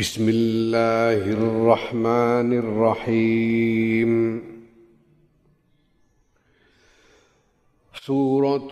بسم 0.00 0.28
الله 0.28 1.32
الرحمن 1.32 2.52
الرحيم 2.58 4.42
سورة 8.04 8.68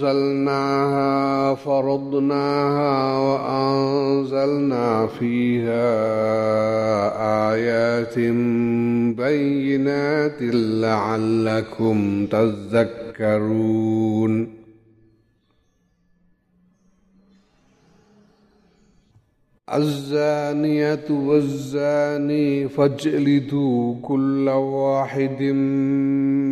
أنزلناها 0.00 1.54
فرضناها 1.54 3.18
وأنزلنا 3.18 5.06
فيها 5.06 5.90
آيات 7.52 8.18
بينات 9.16 10.36
لعلكم 10.80 12.26
تذكرون 12.26 13.80
الزانية 19.74 21.10
والزاني 21.10 22.68
فاجلدوا 22.68 23.94
كل 24.02 24.48
واحد 24.48 25.42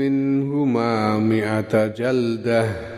منهما 0.00 1.18
مئة 1.18 1.86
جلدة. 1.86 2.97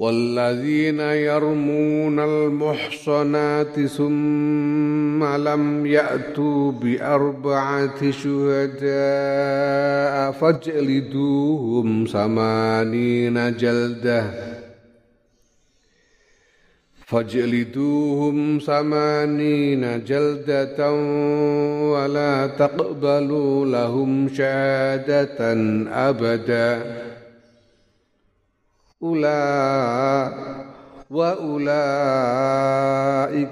والذين 0.00 1.00
يرمون 1.00 2.20
المحصنات 2.20 3.80
ثم 3.80 5.24
لم 5.24 5.86
يأتوا 5.86 6.72
بأربعة 6.72 8.10
شهداء 8.10 8.80
فاجلدوهم 10.32 12.06
ثمانين 12.12 13.56
جلدة. 13.56 14.24
فاجلدوهم 17.06 18.58
ثمانين 18.66 20.04
جلدة 20.04 20.92
ولا 21.92 22.46
تقبلوا 22.46 23.66
لهم 23.66 24.28
شهادة 24.28 25.52
أبداً. 26.08 27.00
أولئك 29.02 30.60
وأولئك 31.10 31.58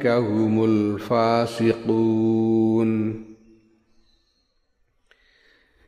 هم 0.07 0.65
الفاسقون. 0.65 2.09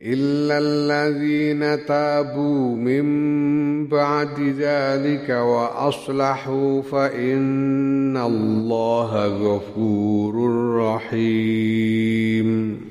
إلا 0.02 0.58
الذين 0.58 1.86
تابوا 1.86 2.76
من 2.76 3.86
بعد 3.86 4.40
ذلك 4.40 5.30
وأصلحوا 5.30 6.82
فإن 6.82 8.16
الله 8.16 9.26
غفور 9.26 10.34
رحيم. 10.76 12.89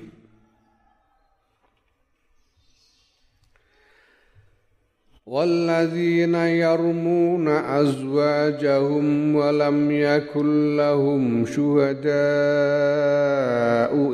والذين 5.30 6.36
يرمون 6.36 7.48
أزواجهم 7.48 9.36
ولم 9.36 9.92
يكن 9.92 10.78
لهم 10.78 11.46
شهداء 11.46 12.10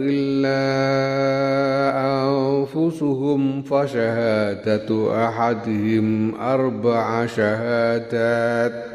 إلا 0.02 0.66
أنفسهم 2.24 3.62
فشهادة 3.62 5.16
أحدهم 5.28 6.36
أربع 6.36 7.26
شهادات. 7.26 8.95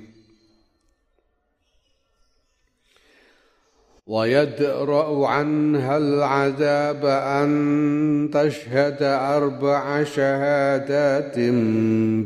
ويدرأ 4.11 5.27
عنها 5.27 5.97
العذاب 5.97 7.05
أن 7.05 8.29
تشهد 8.33 8.97
أربع 9.01 10.03
شهادات 10.03 11.39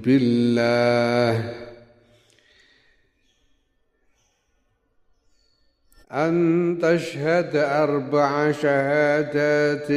بالله. 0.04 1.54
أن 6.12 6.78
تشهد 6.82 7.56
أربع 7.56 8.52
شهادات 8.52 9.92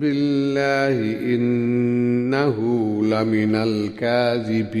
بالله 0.00 0.96
إنه 1.34 2.56
لمن 3.04 3.54
الكاذبين. 3.54 4.80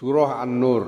Surah 0.00 0.40
An-Nur. 0.40 0.84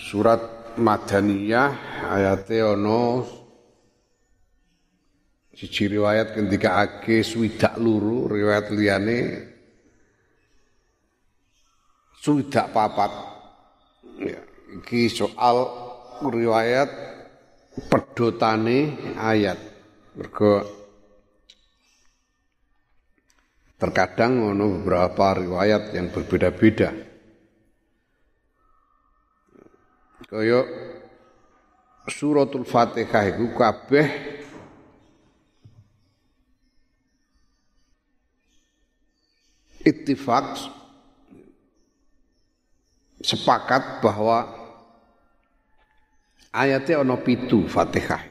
Surat 0.00 0.72
Madaniyah 0.80 1.68
ayatnya 2.08 2.72
ono 2.72 3.28
siji 5.52 5.92
riwayat 5.92 6.32
ketika 6.32 6.80
ake 6.80 7.20
swidak 7.20 7.76
luru 7.76 8.24
riwayat 8.24 8.72
liyane 8.72 9.20
swidak 12.16 12.72
papat. 12.72 13.12
Ya, 14.16 14.40
iki 14.72 15.12
soal 15.12 15.68
riwayat 16.24 16.88
pedotane 17.92 18.96
ayat. 19.20 19.60
Mergo 20.16 20.81
terkadang 23.82 24.54
ono 24.54 24.78
beberapa 24.78 25.42
riwayat 25.42 25.90
yang 25.98 26.14
berbeda-beda. 26.14 26.94
Kaya 30.30 30.62
suratul 32.06 32.62
Fatihah 32.62 33.34
iku 33.34 33.50
kabeh 33.58 34.06
ittifaq 39.82 40.70
sepakat 43.18 43.98
bahwa 43.98 44.46
ayatnya 46.54 47.02
ono 47.02 47.18
pitu 47.18 47.66
Fatihah. 47.66 48.30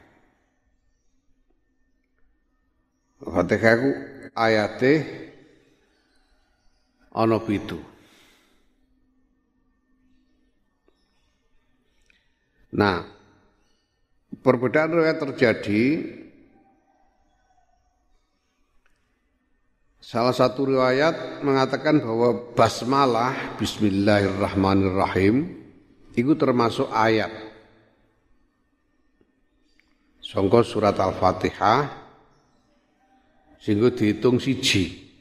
Fatihah 3.20 3.74
ku 3.76 3.90
ayate 4.32 5.21
ana 7.12 7.38
pitu. 7.38 7.78
Nah, 12.72 13.04
perbedaan 14.40 14.96
riwayat 14.96 15.20
terjadi 15.20 15.82
Salah 20.02 20.34
satu 20.34 20.66
riwayat 20.66 21.40
mengatakan 21.46 22.02
bahwa 22.02 22.52
basmalah 22.58 23.54
bismillahirrahmanirrahim 23.56 25.46
itu 26.12 26.34
termasuk 26.34 26.90
ayat. 26.90 27.30
Songko 30.20 30.66
surat 30.66 30.98
Al-Fatihah 30.98 31.86
sehingga 33.62 33.94
dihitung 33.94 34.42
siji. 34.42 35.11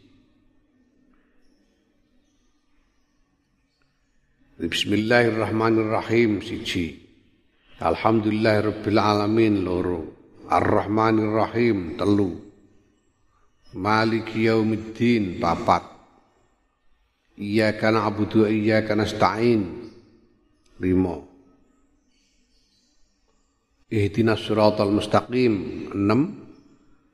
Bismillahirrahmanirrahim 4.61 6.37
siji. 6.45 7.01
Alhamdulillahirabbil 7.81 9.01
alamin 9.01 9.65
loro. 9.65 10.05
Ar-Rahmanirrahim 10.45 11.97
telu. 11.97 12.37
Maliki 13.73 14.45
yaumiddin 14.45 15.41
papat. 15.41 15.81
Iyyaka 17.41 17.89
na'budu 17.89 18.45
wa 18.45 18.53
iyyaka 18.53 18.93
nasta'in 18.93 19.65
lima. 20.77 21.25
Ihdinas 23.89 24.45
siratal 24.45 24.93
mustaqim 24.93 25.89
enam. 25.89 26.37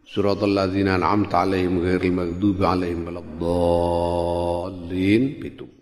Surat 0.04 0.44
al-ladzina 0.44 1.00
an'amta 1.00 1.48
alaihim 1.48 1.80
ghairil 1.80 2.12
maghdubi 2.12 2.68
alaihim 2.68 3.08
waladdallin 3.08 3.64
itu. 5.48 5.77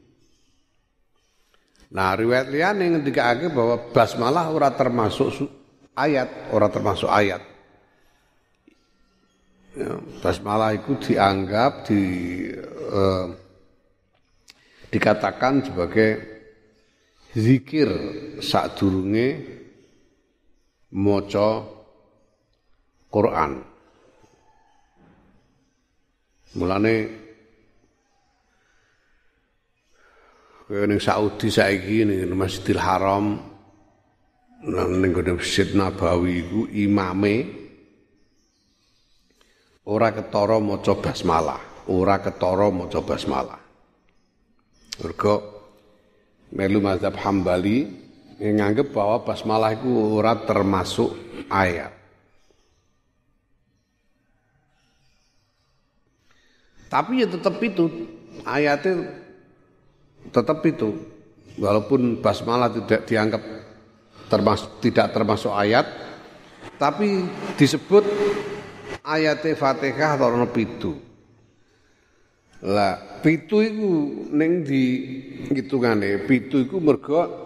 Nah, 1.96 2.12
riwayat 2.12 2.52
liyane 2.52 2.92
ngendikake 2.92 3.48
bahwa 3.56 3.80
basmalah 3.96 4.52
ora 4.52 4.68
termasuk 4.76 5.32
ayat, 5.96 6.52
ora 6.52 6.68
termasuk 6.68 7.08
ayat. 7.08 7.40
Ya, 9.80 9.96
basmalah 10.20 10.76
itu 10.76 11.00
dianggap 11.00 11.88
di 11.88 12.04
eh, 12.68 13.28
dikatakan 14.92 15.64
sebagai 15.72 16.10
zikir 17.32 17.88
sadurunge 18.44 19.28
maca 20.92 21.64
Quran. 23.08 23.52
Mulane 26.56 26.96
kaya 26.96 27.24
ning 30.66 30.98
Saudi 30.98 31.54
saiki 31.54 32.02
ning 32.02 32.26
Masjidil 32.34 32.82
Haram 32.82 33.38
ning 34.66 35.14
Masjid 35.14 35.70
Nabawi 35.78 36.42
iku 36.42 36.66
imame 36.74 37.36
ora 39.86 40.10
ketara 40.10 40.58
maca 40.58 40.98
basmalah, 40.98 41.62
ora 41.86 42.18
ketara 42.18 42.74
maca 42.74 43.00
basmalah. 43.06 43.62
Mergo 45.06 45.36
melu 46.50 46.82
mazhab 46.82 47.14
Hambali 47.22 47.86
yang 48.42 48.58
nganggep 48.58 48.90
bahwa 48.90 49.22
basmalah 49.22 49.78
itu 49.78 49.92
ora 49.94 50.34
termasuk 50.34 51.14
ayat. 51.46 51.94
Tapi 56.90 57.22
ya 57.22 57.28
tetap 57.30 57.60
itu 57.62 57.86
ayatnya 58.48 59.25
tetap 60.34 60.62
itu 60.66 60.94
walaupun 61.60 62.22
basmalah 62.22 62.72
tidak 62.72 63.06
dianggap 63.10 63.42
termasuk 64.30 64.70
tidak 64.82 65.14
termasuk 65.14 65.54
ayat 65.54 65.86
tapi 66.76 67.24
disebut 67.56 68.04
ayat 69.06 69.46
Fatihah 69.46 70.18
atau 70.18 70.50
pitu. 70.50 70.94
Lah 72.66 73.22
pitu 73.22 73.62
itu 73.62 73.90
neng 74.34 74.66
di 74.66 74.84
hitungane 75.54 76.26
pitu 76.26 76.66
itu 76.66 76.82
mergo 76.82 77.46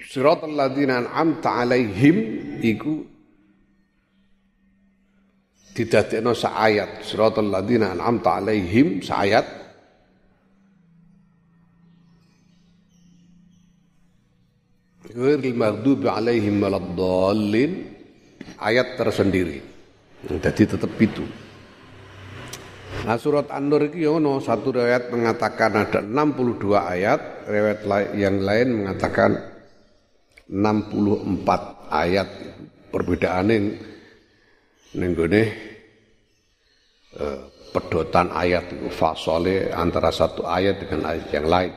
Siratal 0.00 0.56
ladzina 0.56 1.06
an'amta 1.06 1.62
alaihim 1.62 2.16
iku 2.58 3.04
didadekno 5.70 6.34
ayat 6.34 7.06
siratal 7.06 7.46
ladzina 7.46 7.94
an'amta 7.94 8.42
alaihim 8.42 8.98
ayat 9.06 9.69
ghairil 15.12 15.56
maghdubi 15.56 16.06
alaihim 16.06 16.62
ayat 18.60 18.94
tersendiri 18.96 19.60
jadi 20.26 20.62
tetap 20.76 20.92
itu 21.00 21.24
Nah 23.00 23.16
surat 23.16 23.48
An-Nur 23.48 23.88
itu 23.88 24.04
yono 24.04 24.36
ya 24.36 24.52
satu 24.52 24.76
riwayat 24.76 25.08
mengatakan 25.08 25.72
ada 25.72 26.04
62 26.04 26.76
ayat, 26.76 27.48
riwayat 27.48 27.80
yang 28.12 28.44
lain 28.44 28.68
mengatakan 28.84 29.40
64 30.50 31.88
ayat. 31.88 32.28
Perbedaannya 32.90 33.58
ning 34.98 35.10
gone 35.14 35.42
eh, 37.14 37.38
pedotan 37.70 38.34
ayat 38.34 38.66
fasole 38.90 39.70
antara 39.70 40.10
satu 40.10 40.42
ayat 40.42 40.82
dengan 40.82 41.14
ayat 41.14 41.30
yang 41.30 41.46
lain. 41.46 41.72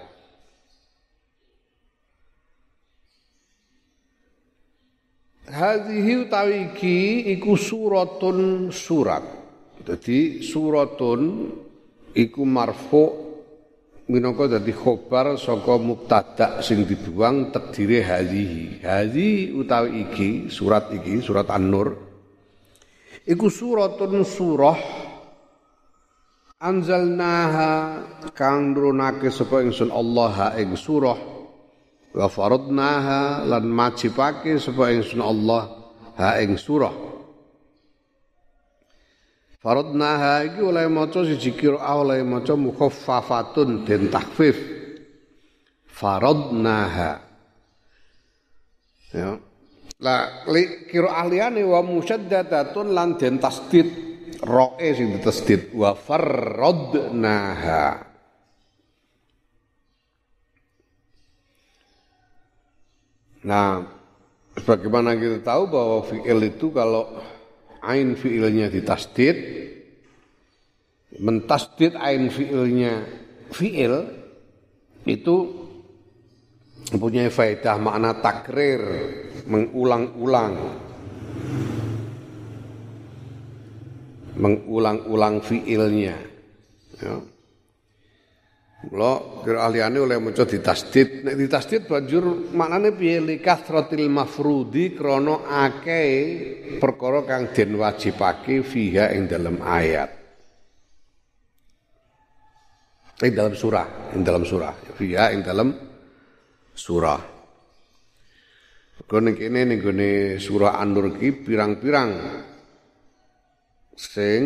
Hadhihi 5.44 6.28
utawi 6.28 6.72
iki 6.72 7.28
iku 7.36 7.60
suratun 7.60 8.72
surat. 8.72 9.24
Jadi 9.84 10.40
suratun 10.40 11.52
iku 12.16 12.48
marfu 12.48 13.04
minangka 14.08 14.48
dadi 14.48 14.72
khobar 14.72 15.36
saka 15.36 15.76
mubtada 15.76 16.64
sing 16.64 16.88
dibuang 16.88 17.52
takdire 17.52 18.00
hadhihi. 18.00 18.84
Hadhi 18.88 19.52
utawi 19.52 20.08
iki 20.08 20.30
surat 20.48 20.88
iki 20.96 21.20
surat 21.20 21.52
An-Nur 21.52 22.14
iku 23.28 23.48
suratun 23.48 24.24
surah 24.28 24.80
anzalnaha 26.60 27.72
kang 28.36 28.76
nurunake 28.76 29.32
sapa 29.32 29.64
ingsun 29.64 29.92
Allah 29.92 30.56
ing 30.60 30.76
surah 30.76 31.33
wa 32.14 32.30
faradnaha 32.30 33.42
lan 33.50 33.66
majibake 33.66 34.62
sapa 34.62 34.94
ingsun 34.94 35.22
Allah 35.22 35.84
ha 36.18 36.40
ing 36.40 36.56
surah. 36.56 36.94
Faradnaha 39.58 40.44
iki 40.44 40.60
oleh 40.60 40.92
maca 40.92 41.24
siji 41.24 41.56
qiraah 41.56 42.04
oleh 42.04 42.20
maca 42.22 42.54
mukhaffafatun 42.54 43.88
den 43.88 44.12
takhfif. 44.12 44.60
Faradnaha. 45.88 47.24
Ya. 49.16 49.40
Lah 50.04 50.44
kira 50.92 51.16
ahliane 51.16 51.64
wa 51.64 51.80
musyaddadatun 51.80 52.92
lan 52.92 53.16
den 53.16 53.40
tasdid. 53.40 53.88
Roe 54.44 54.92
sing 54.92 55.16
ditasdid 55.16 55.72
wa 55.72 55.96
farradnaha. 55.96 58.13
Nah, 63.44 63.84
sebagaimana 64.56 65.16
kita 65.20 65.44
tahu 65.44 65.64
bahwa 65.68 65.98
fi'il 66.08 66.40
itu 66.48 66.72
kalau 66.72 67.20
ain 67.84 68.16
fi'ilnya 68.16 68.72
ditasdid, 68.72 69.38
mentasdid 71.20 72.00
ain 72.00 72.32
fi'ilnya 72.32 73.04
fi'il 73.52 73.96
itu 75.04 75.36
mempunyai 76.96 77.28
faedah 77.28 77.76
makna 77.80 78.16
takrir, 78.24 78.82
mengulang-ulang. 79.48 80.56
mengulang-ulang 84.38 85.40
fiilnya. 85.46 86.18
Ya. 86.98 87.16
Mula 88.84 89.44
kira 89.48 89.64
ahliane 89.64 89.96
oleh 89.96 90.20
maca 90.20 90.44
ditasdid, 90.44 91.24
nek 91.24 91.40
ditasdid 91.40 91.88
banjur 91.88 92.52
maknane 92.52 92.92
piye 92.92 93.24
li 93.24 93.40
kasratil 93.40 94.12
mafrudi 94.12 94.92
krana 94.92 95.48
akeh 95.48 96.12
perkara 96.84 97.24
kang 97.24 97.56
den 97.56 97.80
wajibake 97.80 98.60
fiha 98.60 99.16
ing 99.16 99.32
dalam 99.32 99.64
ayat. 99.64 100.10
Ing 103.24 103.32
dalam 103.32 103.56
surah, 103.56 104.12
ing 104.12 104.22
dalam 104.28 104.44
surah, 104.44 104.76
fiha 105.00 105.32
ing 105.32 105.48
dalam 105.48 105.70
surah. 106.76 107.22
Kene 109.04 109.32
kene 109.36 109.62
ning 109.68 109.80
gone 109.80 110.40
surah 110.40 110.80
An-Nur 110.80 111.16
pirang-pirang 111.20 112.12
sing 113.94 114.44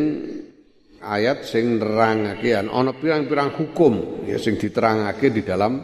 ayat 1.01 1.45
sing 1.45 1.77
nerangake 1.77 2.53
ana 2.57 2.91
pirang-pirang 2.93 3.53
hukum 3.55 4.25
ya 4.25 4.37
sing 4.41 4.57
diterangake 4.57 5.29
di 5.31 5.41
dalam 5.45 5.81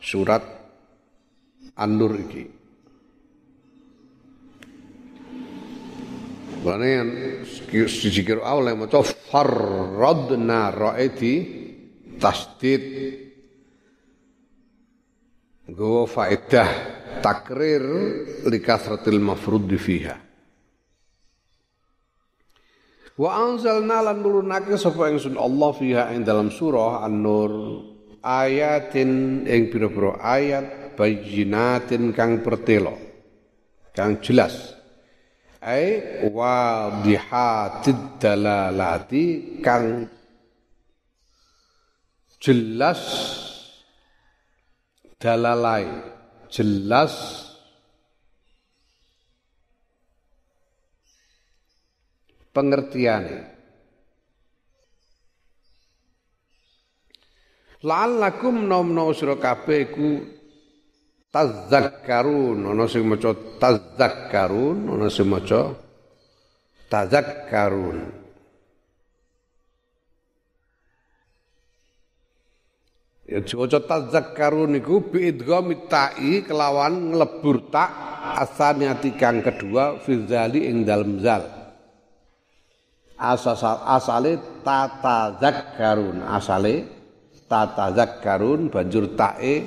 surat 0.00 0.42
An-Nur 1.76 2.14
iki. 2.16 2.44
Yang 6.66 7.08
sijikir 7.86 8.42
awal 8.42 8.74
maca 8.74 8.98
farradna 9.06 10.74
ra'iti 10.74 11.34
tasdid 12.18 12.82
Gowa 15.66 16.06
faedah 16.06 16.70
takrir 17.18 17.82
likasratil 18.46 19.18
mafrud 19.18 19.66
fiha. 19.74 20.25
Wa 23.16 23.30
anzalna 23.32 24.04
lan 24.04 24.20
nurunake 24.20 24.76
sapa 24.76 25.08
ingsun 25.08 25.40
Allah 25.40 25.72
fiha 25.72 26.12
ing 26.12 26.28
dalam 26.28 26.52
surah 26.52 27.00
An-Nur. 27.00 27.52
Ayatin 28.20 29.44
ing 29.48 29.72
pira-pira 29.72 30.20
ayat 30.20 30.98
bayyinatin 30.98 32.12
kang 32.12 32.44
pertelo 32.44 32.92
kang 33.96 34.20
jelas. 34.20 34.76
Ai 35.64 36.22
wadihatid 36.28 38.20
dalalati 38.20 39.56
kang 39.64 40.04
jelas 42.36 43.00
dalalai 45.16 45.88
jelas 46.52 47.45
pengertiane. 52.56 53.52
La'allakum 57.84 58.64
nom-nom 58.64 59.12
sira 59.12 59.36
kabeh 59.36 59.92
iku 59.92 60.24
tazakkarun. 61.28 62.64
Ana 62.64 62.88
sing 62.88 63.04
maca 63.04 63.36
tazakkarun 63.60 64.88
ana 64.88 65.12
sing 65.12 65.28
maca 65.28 65.76
tazakkarun. 66.88 68.24
Ya 73.26 73.42
diwaca 73.42 73.82
tazakkarun 73.84 74.72
niku 74.72 75.02
bi 75.12 75.34
idgham 75.34 75.74
ta'i 75.90 76.46
kelawan 76.46 77.12
nglebur 77.12 77.68
tak 77.74 77.90
asaniati 78.40 79.18
kang 79.18 79.42
kedua 79.42 79.98
fi 80.00 80.24
zali 80.30 80.64
ing 80.70 80.86
dalem 80.86 81.18
zal 81.18 81.55
asal 83.16 83.80
asale 83.88 84.38
tata 84.60 85.40
zakkarun 85.40 86.20
asale 86.22 86.84
zakkarun 87.48 88.68
banjur 88.68 89.16
tae 89.16 89.66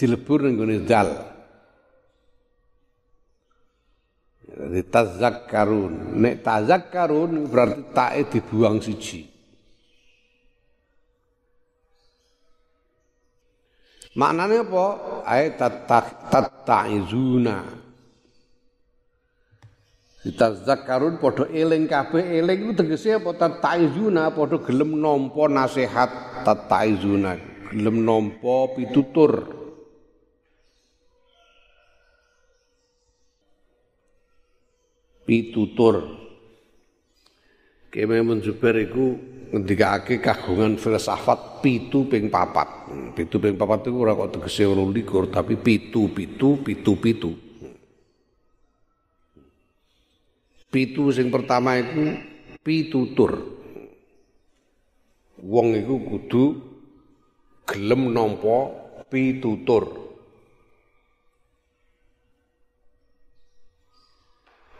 dilebur 0.00 0.48
ning 0.48 0.56
gone 0.56 0.76
dal 0.88 1.30
Jadi 4.50 4.82
tazakkarun. 4.90 6.20
Nek 6.20 6.42
tazakkarun 6.42 7.48
berarti 7.48 7.82
tae 7.94 8.20
dibuang 8.28 8.82
siji. 8.82 9.24
Maknanya 14.18 14.66
apa? 14.66 14.84
Ayat 15.22 15.86
tattaizuna. 16.26 17.62
Ditazakkarun 20.20 21.16
padha 21.16 21.48
eling 21.48 21.88
kabeh. 21.88 22.20
Eling 22.20 22.68
iku 22.68 22.72
tegese 22.76 23.16
apa? 23.16 23.32
Tataizuna 23.32 24.28
padha 24.36 24.60
gelem 24.60 25.00
nampa 25.00 25.48
nasihat. 25.48 26.44
Tataizuna 26.44 27.40
gelem 27.72 28.04
nampa 28.04 28.68
pitutur. 28.76 29.48
Pitutur. 35.24 35.96
Keme 37.90 38.22
Zubair 38.44 38.76
iku 38.86 39.16
ngendikake 39.50 40.20
kagungan 40.20 40.76
filsafat 40.76 41.64
pitu 41.64 42.04
ping 42.12 42.28
papat. 42.28 42.92
Pitu 43.16 43.40
ping 43.40 43.56
papat 43.56 43.88
itu 43.88 43.96
ora 43.96 44.12
kok 44.12 44.36
tegese 44.36 44.68
28 44.68 45.32
tapi 45.32 45.56
pitu 45.56 46.12
pitu 46.12 46.60
pitu 46.60 46.92
pitu. 47.00 47.32
Pitu 47.32 47.49
sing 50.70 51.28
pertama 51.34 51.74
itu 51.78 52.14
pitutur. 52.62 53.58
Wong 55.40 55.74
iku 55.74 55.96
kudu 56.04 56.44
gelem 57.66 58.14
nampa 58.14 58.70
pitutur. 59.10 60.10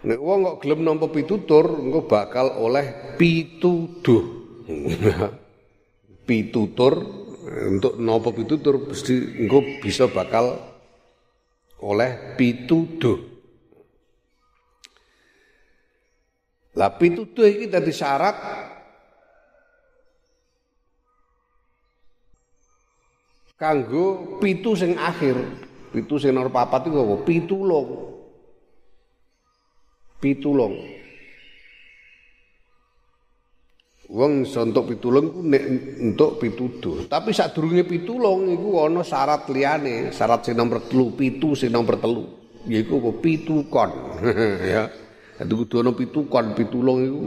Nek 0.01 0.17
wong 0.17 0.39
kok 0.47 0.59
gelem 0.65 0.81
nampa 0.81 1.13
pitutur, 1.13 1.77
engko 1.77 2.09
bakal 2.09 2.57
oleh 2.57 3.17
pituduh. 3.21 4.25
pitutur 6.29 6.95
untuk 7.67 7.99
nampa 7.99 8.31
pitutur 8.31 8.79
mesti 8.87 9.43
engko 9.43 9.83
bisa 9.83 10.07
bakal 10.09 10.57
oleh 11.83 12.37
pituduh. 12.37 13.30
Lah 16.81 16.97
pituduh 16.97 17.45
iki 17.45 17.69
dadi 17.69 17.93
syarat 17.93 18.41
kanggo 23.61 24.41
pitu 24.41 24.73
sing 24.73 24.97
akhir. 24.97 25.37
Pitu 25.93 26.17
sing 26.17 26.33
nomor 26.33 26.49
papat 26.49 26.89
iku 26.89 27.05
apa? 27.05 27.17
Pitulung. 27.29 27.89
Pitulung. 30.25 30.75
Wong 34.11 34.43
iso 34.49 34.65
entuk 34.65 34.97
pitulung 34.97 35.37
ku 35.37 35.41
nek 35.45 35.63
entuk 36.01 36.41
pituduh. 36.41 37.05
Tapi 37.05 37.37
sadurunge 37.37 37.85
pitulung 37.85 38.49
iku 38.49 38.89
ana 38.89 39.05
syarat 39.05 39.53
liyane, 39.53 40.17
syarat 40.17 40.49
sing 40.49 40.57
nomor 40.57 40.89
3, 40.89 41.13
pitu 41.13 41.53
sing 41.53 41.69
nomor 41.69 42.01
3. 42.01 42.73
Yaiku 42.73 43.05
apa? 43.05 43.11
Pitukon. 43.21 43.91
ya. 44.73 45.10
Dadi 45.41 45.57
kudu 45.57 45.81
ana 45.81 45.97
pitukon, 45.97 46.53
pitulung 46.53 47.01
iku 47.01 47.21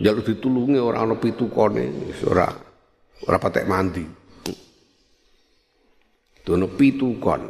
njaluk 0.00 0.24
ditulungi 0.24 0.80
ora 0.80 1.04
ana 1.04 1.12
pitukone, 1.20 1.84
ora 2.24 2.48
ora 3.28 3.36
patek 3.36 3.68
mandi. 3.68 4.04
Dono 6.40 6.66
pitukon. 6.72 7.42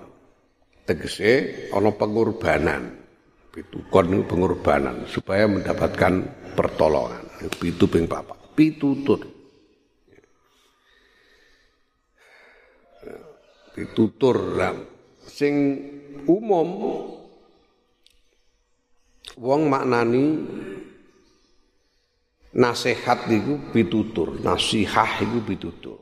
Tegese 0.83 1.31
ana 1.71 1.95
pengorbanan. 1.95 2.83
Pitukon 3.55 4.19
itu 4.19 4.27
pengorbanan 4.27 5.07
supaya 5.07 5.47
mendapatkan 5.47 6.13
pertolongan. 6.59 7.23
Pitu 7.55 7.87
ping 7.87 8.11
papat. 8.11 8.51
Pitutur. 8.59 9.23
Pitutur 13.79 14.59
sing 15.23 15.55
umum 16.27 16.69
wong 19.39 19.67
maknani 19.67 20.25
nasihat 22.55 23.27
iku 23.27 23.75
pitutur, 23.75 24.39
nasihah 24.39 25.11
iku 25.23 25.39
pitutur. 25.43 25.99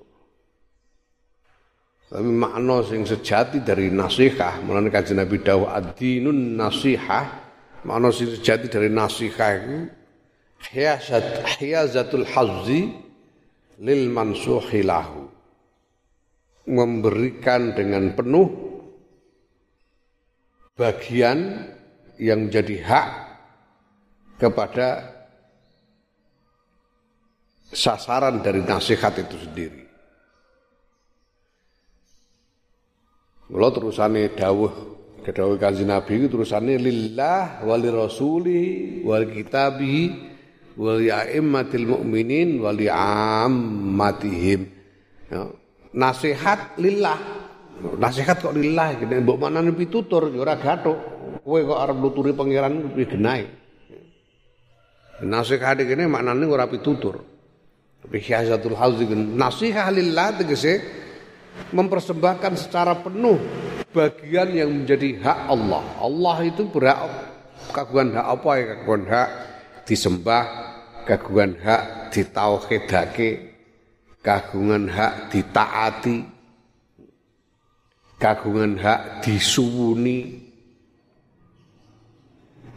Tapi 2.13 2.29
makna 2.29 2.85
sing 2.85 3.09
sejati 3.09 3.65
dari 3.65 3.89
nasihah, 3.89 4.61
mulane 4.61 4.93
kanjeng 4.93 5.17
Nabi 5.17 5.41
dawuh 5.41 5.73
ad-dinun 5.73 6.61
nasihah, 6.61 7.25
makna 7.89 8.13
sing 8.13 8.29
sejati 8.29 8.69
dari 8.69 8.93
nasihah 8.93 9.51
iku 9.57 9.79
hiyazat 10.69 11.49
hiyazatul 11.57 12.29
hazzi 12.29 12.93
lil 13.81 14.13
mansuhi 14.13 14.85
lahu. 14.85 15.33
Memberikan 16.69 17.75
dengan 17.75 18.13
penuh 18.13 18.47
bagian 20.79 21.65
yang 22.23 22.47
menjadi 22.47 22.79
hak 22.87 23.09
kepada 24.39 25.11
sasaran 27.75 28.39
dari 28.39 28.63
nasihat 28.63 29.11
itu 29.19 29.37
sendiri. 29.43 29.83
Kalau 33.53 33.69
terusannya 33.75 34.33
dawuh 34.33 34.73
kedawuh 35.27 35.61
kanjeng 35.61 35.91
Nabi 35.91 36.25
itu 36.25 36.29
terusannya 36.33 36.81
lillah 36.81 37.61
wali 37.67 37.89
rasuli 37.93 38.63
wali 39.05 39.29
kitabihi 39.29 40.05
wali 40.79 41.13
a'immatil 41.13 41.85
mu'minin 41.91 42.63
wali 42.63 42.89
ammatihim. 42.89 44.61
Ya. 45.29 45.53
Nasihat 45.93 46.81
lillah. 46.81 47.19
Nasihat 47.99 48.41
kok 48.41 48.55
lillah 48.57 48.95
gini 48.97 49.21
mbok 49.21 49.37
manane 49.43 49.75
pitutur 49.75 50.33
ya. 50.33 50.57
Kowe 51.43 51.59
kok 51.67 51.79
arep 51.79 51.97
nuturi 51.99 52.31
pangeran 52.31 52.95
kuwi 52.95 53.05
genai. 53.07 53.43
Nasihat 55.23 55.79
ini 55.83 56.07
maknanya 56.07 56.47
ora 56.47 56.67
pitutur. 56.71 57.23
Tapi 58.03 58.19
hiazatul 58.19 58.75
hauzi 58.75 59.07
nasihat 59.15 59.95
lillah 59.95 60.35
tegese 60.39 60.83
mempersembahkan 61.71 62.59
secara 62.59 62.99
penuh 62.99 63.39
bagian 63.95 64.51
yang 64.51 64.71
menjadi 64.83 65.23
hak 65.23 65.39
Allah. 65.51 65.83
Allah 66.03 66.37
itu 66.43 66.67
berhak 66.67 66.99
kagungan 67.71 68.19
hak 68.19 68.27
apa 68.27 68.51
ya 68.59 68.65
kagungan 68.75 69.05
hak 69.07 69.29
disembah, 69.87 70.45
kagungan 71.07 71.53
hak 71.63 71.83
ditauhidake, 72.11 73.31
kagungan 74.25 74.91
hak 74.91 75.31
ditaati, 75.31 76.19
kagungan 78.19 78.75
hak 78.83 79.23
disuwuni, 79.23 80.51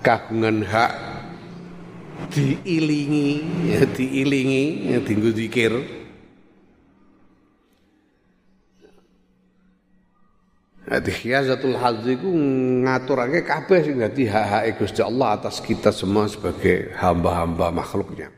kagungan 0.06 0.62
hak 0.62 0.92
diilingi, 2.30 3.42
ya 3.74 3.82
diilingi, 3.90 4.94
ya 4.94 5.00
tinggu 5.02 5.34
dikir. 5.34 5.74
Dadi 10.86 11.10
khiyazatul 11.10 11.82
hadzi 11.82 12.14
ku 12.22 12.30
ngaturake 12.86 13.42
kabeh 13.42 13.80
sing 13.82 13.98
dadi 13.98 14.30
hak-hak 14.30 14.78
Gusti 14.78 15.02
Allah 15.02 15.42
atas 15.42 15.58
kita 15.58 15.90
semua 15.90 16.30
sebagai 16.30 16.94
hamba-hamba 16.94 17.74
makhluknya. 17.74 18.30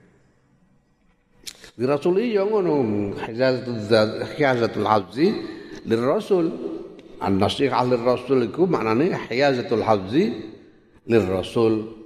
Di 1.77 1.83
Rasul 1.86 2.24
iya 2.24 2.47
ngono 2.47 3.13
khiyazatul 3.19 4.88
lir 5.86 6.01
Rasul. 6.01 6.47
An-nasihah 7.17 7.83
lir 7.83 8.01
Rasul 8.01 8.47
iku 8.47 8.63
maknane 8.63 9.12
khiyazatul 9.27 9.83
hadzi 9.83 10.55
lir 11.07 11.23
Rasul. 11.23 12.03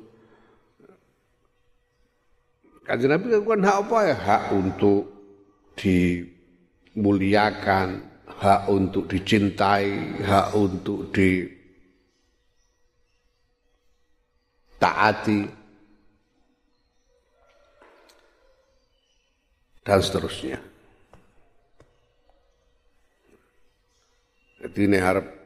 Kanjeng 2.86 3.18
Nabi 3.18 3.34
kan 3.34 3.66
hak 3.66 3.78
apa 3.88 3.98
ya? 4.06 4.16
Hak 4.18 4.52
untuk 4.54 5.10
dimuliakan, 5.78 8.02
hak 8.30 8.70
untuk 8.70 9.10
dicintai, 9.10 10.22
hak 10.22 10.54
untuk 10.54 11.10
di 11.10 11.50
taati 14.78 15.50
dan 19.82 20.02
seterusnya. 20.02 20.60
Jadi 24.62 24.86
ini 24.86 24.98
harap 25.02 25.41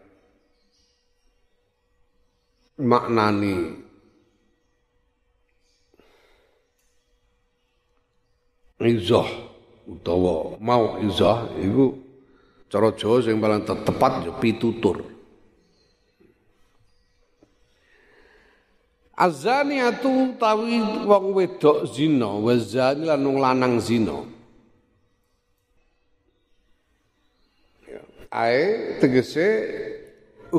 maknani 2.76 3.82
izah 8.84 9.30
utawa 9.88 10.60
mau 10.60 11.00
izah 11.02 11.50
itu 11.60 12.06
Cara 12.76 12.90
Jawa 12.92 13.22
sing 13.22 13.38
paling 13.38 13.64
tepat 13.64 14.26
ya 14.26 14.34
pitutur. 14.42 15.06
Azaniatu 19.16 20.36
tawi 20.36 21.08
wong 21.08 21.32
wedok 21.32 21.88
zina, 21.88 22.28
wa 22.36 22.52
zani 22.60 23.08
lan 23.08 23.24
wong 23.24 23.38
lanang 23.40 23.80
zina. 23.80 24.28
Ae 28.28 29.00
tegese 29.00 29.48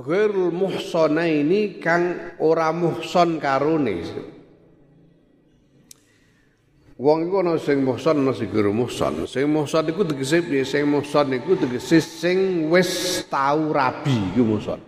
ghairul 0.00 0.52
muhsanaini 0.52 1.78
kang 1.80 2.36
ora 2.40 2.72
muhson 2.72 3.40
karone. 3.40 4.02
Wong 6.96 7.28
iku 7.28 7.44
ana 7.44 7.60
sing 7.60 7.84
muhsan 7.84 8.24
ana 8.24 8.32
sing 8.32 8.48
guru 8.48 8.72
muhsan. 8.72 9.28
Sing 9.28 9.44
muhsan 9.52 9.84
iku 9.92 10.00
tegese 10.08 10.40
piye? 10.40 10.64
Sing 10.64 10.88
muhsan 10.88 11.28
iku 11.36 11.52
tegese 11.52 12.00
sing 12.00 12.72
wis 12.72 13.20
tau 13.28 13.68
rabi 13.68 14.16
iku 14.32 14.56
muhsan. 14.56 14.80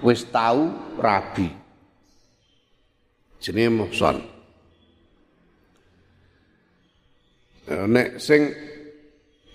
Wis 0.00 0.24
tau 0.32 0.72
rabi. 0.96 1.52
Jenenge 3.44 3.76
muhsan. 3.76 4.16
Nek 7.68 8.16
sing 8.16 8.56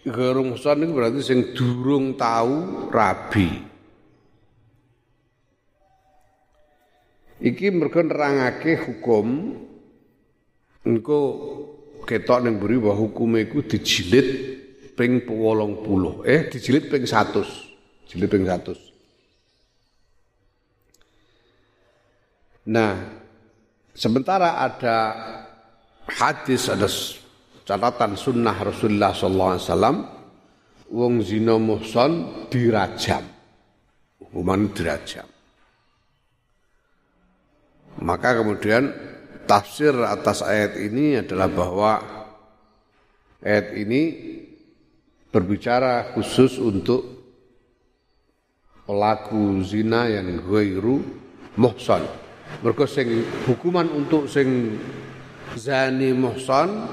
guru 0.05 0.53
muhsan 0.53 0.85
iku 0.85 0.93
berarti 0.93 1.25
sing 1.25 1.57
durung 1.57 2.13
tau 2.13 2.85
rabi. 2.93 3.74
Iki 7.45 7.69
mergo 7.77 8.01
nerangake 8.01 8.73
hukum 8.73 9.53
engko 10.81 11.19
ketok 12.09 12.41
ning 12.41 12.57
mburi 12.57 12.81
bahwa 12.81 13.05
hukume 13.05 13.45
iku 13.45 13.61
dijilid 13.61 14.27
ping 14.97 15.29
80. 15.29 16.25
Eh 16.25 16.49
dijilid 16.49 16.89
ping 16.89 17.05
100. 17.05 18.09
Jilid 18.09 18.29
ping 18.33 18.49
100. 18.49 18.81
Nah, 22.65 22.97
sementara 23.93 24.57
ada 24.65 24.97
hadis 26.09 26.65
ada 26.65 26.89
catatan 27.61 28.17
sunnah 28.17 28.57
Rasulullah 28.57 29.13
sallallahu 29.13 29.51
alaihi 29.53 29.65
wasallam 29.69 29.95
wong 30.89 31.13
zina 31.21 31.61
dirajam. 32.49 33.21
Hukuman 34.17 34.73
dirajam. 34.73 35.34
Maka 38.01 38.43
kemudian 38.43 38.91
tafsir 39.47 39.95
atas 40.03 40.43
ayat 40.43 40.75
ini 40.75 41.21
adalah 41.21 41.47
bahwa 41.47 41.91
ayat 43.39 43.71
ini 43.77 44.01
berbicara 45.31 46.11
khusus 46.15 46.59
untuk 46.59 47.15
pelaku 48.83 49.63
zina 49.63 50.11
yang 50.11 50.43
ghairu 50.43 51.01
muhsan. 51.55 52.03
Mergo 52.61 52.85
sing 52.85 53.25
hukuman 53.47 53.89
untuk 53.89 54.27
sing 54.29 54.79
zani 55.55 56.13
muhsan 56.13 56.87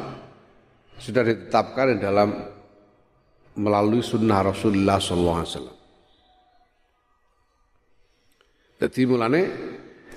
sudah 0.97 1.23
ditetapkan 1.27 1.99
dalam 1.99 2.31
melalui 3.59 4.01
sunnah 4.01 4.49
Rasulullah 4.49 4.97
sallallahu 4.97 5.39
alaihi 5.39 5.53
wasallam. 5.53 5.79
Jadi 8.83 9.03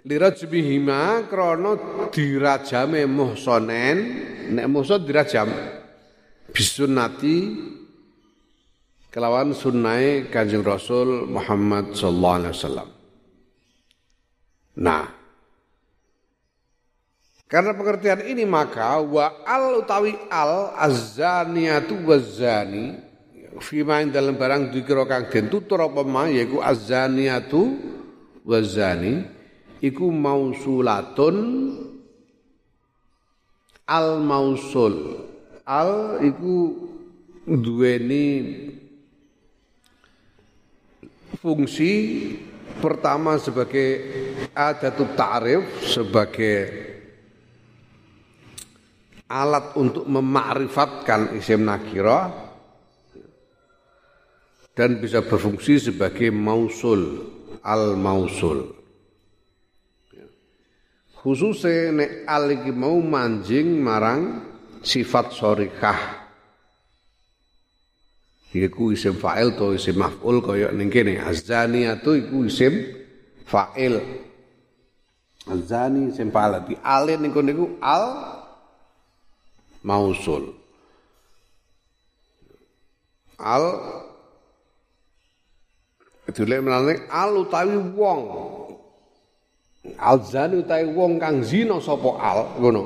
lirajbihima 0.06 1.26
krana 1.26 1.76
dirajame 2.14 3.10
muhsanen 3.10 3.98
nek 4.54 4.66
muhsan 4.70 5.02
dirajam. 5.02 5.50
Bisunnati 6.54 7.58
kelawan 9.10 9.52
sunnai 9.52 10.30
Kanjeng 10.30 10.64
Rasul 10.64 11.26
Muhammad 11.28 11.98
sallallahu 11.98 12.38
alaihi 12.40 12.54
wasallam. 12.54 12.90
Nah, 14.76 15.08
karena 17.50 17.72
pengertian 17.76 18.22
ini 18.24 18.46
maka 18.46 19.02
wa 19.02 19.44
al 19.44 19.84
utawi 19.84 20.16
al 20.32 20.76
azaniatu 20.80 21.96
wazani 22.08 23.00
fima 23.64 24.04
dalam 24.04 24.36
barang 24.36 24.72
dikira 24.76 25.08
kang 25.08 25.32
den 25.32 25.48
tutur 25.48 25.80
apa 25.80 26.04
ma 26.04 26.28
yaiku 26.28 26.60
azaniatu 26.60 27.80
wazani 28.44 29.35
iku 29.86 30.10
mausulatun 30.10 31.38
al 33.86 34.18
mausul. 34.26 35.22
Al 35.66 36.22
iku 36.22 36.74
duweni 37.46 38.26
fungsi 41.42 41.94
pertama 42.82 43.38
sebagai 43.38 43.90
adatut 44.54 45.14
ta'rif 45.14 45.66
sebagai 45.86 46.58
alat 49.26 49.74
untuk 49.74 50.06
memakrifatkan 50.06 51.34
isim 51.38 51.66
nakira 51.66 52.30
dan 54.78 55.02
bisa 55.02 55.26
berfungsi 55.26 55.82
sebagai 55.82 56.30
mausul 56.30 57.26
al 57.66 57.98
mausul 57.98 58.85
Khususe 61.26 61.90
nek 61.90 62.22
al 62.30 62.54
iki 62.54 62.70
mau 62.70 63.02
manjing 63.02 63.82
marang 63.82 64.46
sifat 64.86 65.34
sorikah. 65.34 66.22
Iku 68.54 68.94
isim 68.94 69.18
fa'il 69.18 69.58
to 69.58 69.74
isim 69.74 69.98
maf'ul 69.98 70.46
kaya 70.46 70.70
ning 70.70 70.94
kene 70.94 71.18
azaniatu 71.18 72.14
iku 72.14 72.46
isim 72.46 72.78
fa'il. 73.42 73.98
Azani 75.50 76.14
isim 76.14 76.30
fa'il 76.30 76.62
di 76.70 76.78
alin 76.86 77.18
ning 77.18 77.34
kono 77.34 77.50
iku 77.50 77.66
al 77.82 78.06
mausul. 79.82 80.54
Al 83.42 83.66
itu 86.30 86.46
lek 86.46 86.62
al 87.10 87.34
utawi 87.34 87.82
wong 87.98 88.22
Alzani 89.94 90.66
utawi 90.66 90.90
wong 90.90 91.22
kang 91.22 91.46
zina 91.46 91.78
sapa 91.78 92.12
al 92.18 92.40
ngono. 92.58 92.84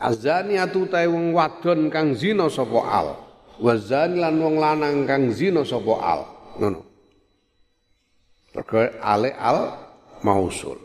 Azani 0.00 0.56
atu 0.56 0.88
utawi 0.88 1.12
wong 1.12 1.36
wadon 1.36 1.92
kang 1.92 2.16
zina 2.16 2.48
sapa 2.48 2.80
al. 2.88 3.08
Wazani 3.60 4.16
lan 4.16 4.40
wong 4.40 4.56
lanang 4.56 5.04
kang 5.04 5.28
zina 5.28 5.60
sapa 5.60 5.94
al. 6.00 6.20
Ngono. 6.56 6.80
Perkara 8.50 8.98
ale 9.04 9.30
al 9.36 9.58
mausul. 10.24 10.80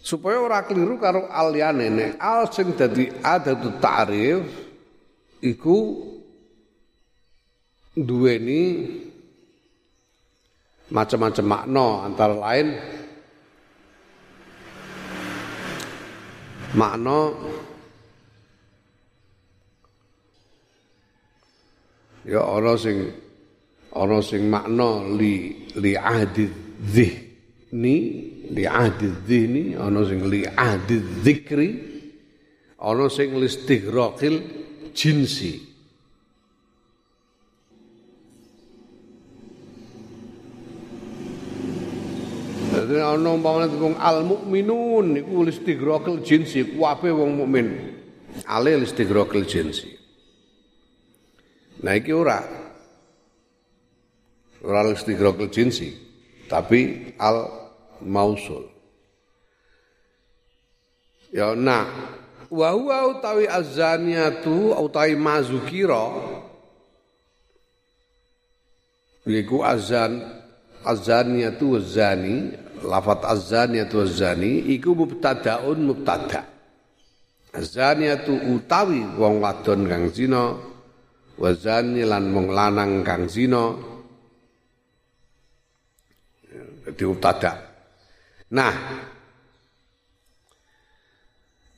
Supaya 0.00 0.40
ora 0.40 0.64
keliru 0.64 0.96
karo 0.96 1.28
al 1.28 1.52
nek 1.52 2.16
al 2.16 2.48
sing 2.48 2.72
dadi 2.72 3.10
adatu 3.20 3.76
ta'rif 3.76 4.48
iku 5.44 6.08
duweni 7.92 8.62
macam-macam 10.90 11.46
makna 11.46 11.86
antara 12.06 12.34
lain. 12.34 12.68
Makna 16.70 17.18
ya 22.26 22.42
ana 22.46 22.78
sing 22.78 23.10
ana 23.90 24.18
sing 24.22 24.46
makna 24.46 25.02
li 25.18 25.66
li 25.82 25.92
ahdi 25.98 26.46
dhihni 26.78 27.96
li 28.54 28.64
ahdi 28.66 29.08
dhihni 29.26 29.74
ana 29.74 30.06
sing 30.06 30.30
li 30.30 30.46
ahdi 30.46 30.96
dzikri 31.26 31.70
ana 32.78 33.10
sing 33.10 33.34
listighraqil 33.34 34.36
jinsi 34.94 35.69
Dadi 42.90 43.06
ana 43.06 43.30
umpamane 43.30 43.70
wong 43.78 43.94
al 44.02 44.26
mukminun 44.26 45.14
niku 45.14 45.46
listighraqil 45.46 46.26
jinsi 46.26 46.74
kuwabe 46.74 47.14
wong 47.14 47.38
mukmin. 47.38 47.68
Ale 48.50 48.74
listighraqil 48.82 49.46
jinsi. 49.46 49.94
Nah 51.86 51.94
iki 51.94 52.10
ora. 52.10 52.42
Ora 54.66 54.82
listighraqil 54.90 55.54
jinsi, 55.54 55.94
tapi 56.50 57.14
al 57.14 57.46
mausul. 58.02 58.66
Ya 61.30 61.54
nah, 61.54 61.86
wa 62.50 62.74
huwa 62.74 63.06
utawi 63.06 63.46
azaniatu 63.46 64.74
utawi 64.74 65.14
mazukira 65.14 66.10
iku 69.30 69.62
azan 69.62 70.26
azaniyatu 70.82 71.78
wazani 71.78 72.50
lafat 72.84 73.24
azaniyatu 73.26 74.04
wazani 74.04 74.72
iku 74.74 74.94
mubtadaun 74.96 75.78
mubtada. 75.84 76.46
Azaniyatu 77.50 78.54
utawi 78.54 79.02
wong 79.18 79.42
wadon 79.42 79.90
kang 79.90 80.06
zina 80.14 80.54
wazani 81.36 82.06
lan 82.06 82.30
wong 82.30 82.46
lanang 82.54 83.02
kang 83.02 83.26
zina. 83.26 83.74
Dadi 86.86 87.04
mubtada. 87.04 87.52
Nah 88.50 88.74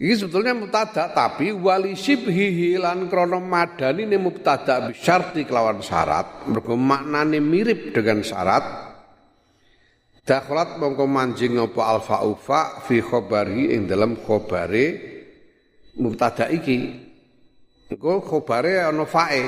Ini 0.02 0.18
sebetulnya 0.18 0.50
mubtada 0.50 1.14
tapi 1.14 1.54
wali 1.54 1.94
sibhihi 1.94 2.74
lan 2.74 3.06
krono 3.06 3.38
madani 3.38 4.02
ini 4.02 4.18
mubtada 4.18 4.90
bisyarti 4.90 5.46
kelawan 5.46 5.78
syarat 5.78 6.42
mergo 6.50 6.74
maknane 6.74 7.38
mirip 7.38 7.94
dengan 7.94 8.18
syarat 8.18 8.91
Dakhalat 10.22 10.78
mongko 10.78 11.10
manjing 11.10 11.58
apa 11.58 11.98
alfa 11.98 12.22
ufa 12.22 12.78
fi 12.86 13.02
khabari 13.02 13.74
ing 13.74 13.90
dalam 13.90 14.14
khabare 14.14 14.86
mubtada 15.98 16.46
iki. 16.46 16.78
Engko 17.90 18.22
khabare 18.22 18.86
ana 18.86 19.02
fae. 19.02 19.42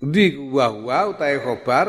Di 0.00 0.32
wa 0.48 0.72
wa 0.72 1.12
utahe 1.12 1.36
khabar 1.44 1.86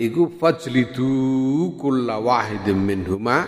iku 0.00 0.32
fajlidu 0.40 1.76
kulla 1.76 2.16
wahidin 2.16 2.80
minhuma 2.80 3.44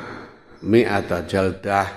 mi'ata 0.60 1.24
jaldah. 1.24 1.88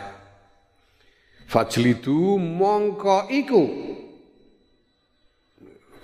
Fajlidu 1.44 2.40
mongko 2.40 3.28
iku. 3.28 3.64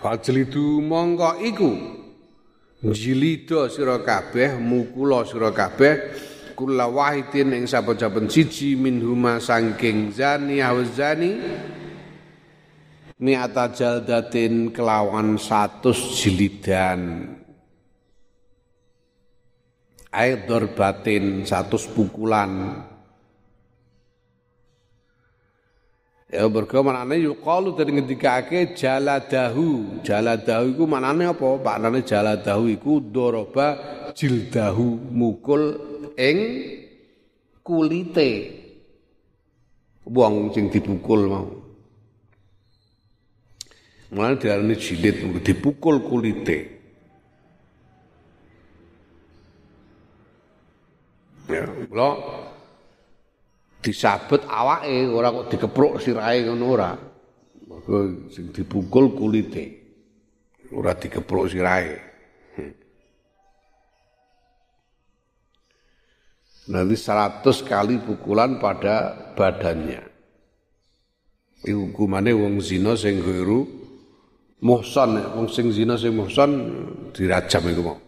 Fajlidu 0.03 0.83
mongko 0.83 1.39
iku 1.47 1.71
jilida 2.93 3.71
sira 3.71 4.01
kabeh 4.03 4.59
mukula 4.61 5.25
sira 5.25 5.49
kabeh 5.49 5.95
kula 6.53 6.85
wahidin 6.85 7.55
ing 7.57 7.65
saben-saben 7.65 8.29
siji 8.29 8.77
minhuma 8.77 9.41
saking 9.41 10.13
zani 10.13 10.61
zani 10.93 11.31
mi'ata 13.15 13.71
jaldatin 13.71 14.75
kelawan 14.75 15.39
satus 15.39 16.19
jilidan. 16.19 17.31
Air 20.15 20.47
dorbatin 20.47 21.43
satus 21.43 21.91
pukulan 21.91 22.79
Ya 26.35 26.51
mergo 26.51 26.83
manane 26.83 27.15
yuqalu 27.23 27.79
dari 27.79 27.95
ngendikake 27.95 28.75
jaladahu. 28.75 30.03
Jaladahu 30.03 30.75
iku 30.75 30.83
manane 30.83 31.31
apa? 31.31 31.55
Maknane 31.63 32.03
jaladahu 32.03 32.67
iku 32.75 32.99
doroba 32.99 33.79
jildahu 34.11 35.15
mukul 35.15 35.63
ing 36.19 36.39
kulite. 37.63 38.51
Wong 40.03 40.51
sing 40.51 40.67
dipukul 40.67 41.31
mau. 41.31 41.47
Mulane 44.11 44.35
diarani 44.35 44.75
jilid 44.75 45.39
dipukul 45.39 46.03
kulite. 46.03 46.57
Ya, 51.47 51.63
kula 51.87 52.09
disabet 53.85 54.41
awake 54.49 55.05
ora 55.13 55.29
kok 55.29 55.53
dikepruk 55.53 56.01
sirahe 56.01 56.49
ngono 56.49 56.65
ora. 56.65 56.91
Mergo 57.69 58.25
sing 58.33 58.49
dipukul 58.49 59.13
kulite. 59.13 59.65
Ora 60.73 60.97
dikepruk 60.97 61.45
sirahe. 61.45 61.95
Nanti 66.65 66.97
100 66.97 67.45
kali 67.61 68.01
pukulan 68.01 68.57
pada 68.57 69.13
badannya. 69.37 70.01
Iku 71.61 71.93
hukumane 71.93 72.33
wong 72.33 72.57
zina 72.57 72.97
sing 72.97 73.21
guru 73.21 73.69
muhsan, 74.65 75.37
wong 75.37 75.45
sing 75.45 75.69
zina 75.69 75.93
sing 75.93 76.17
muhsan 76.17 76.49
dirajam 77.13 77.69
iku 77.69 77.81
mau. 77.85 78.04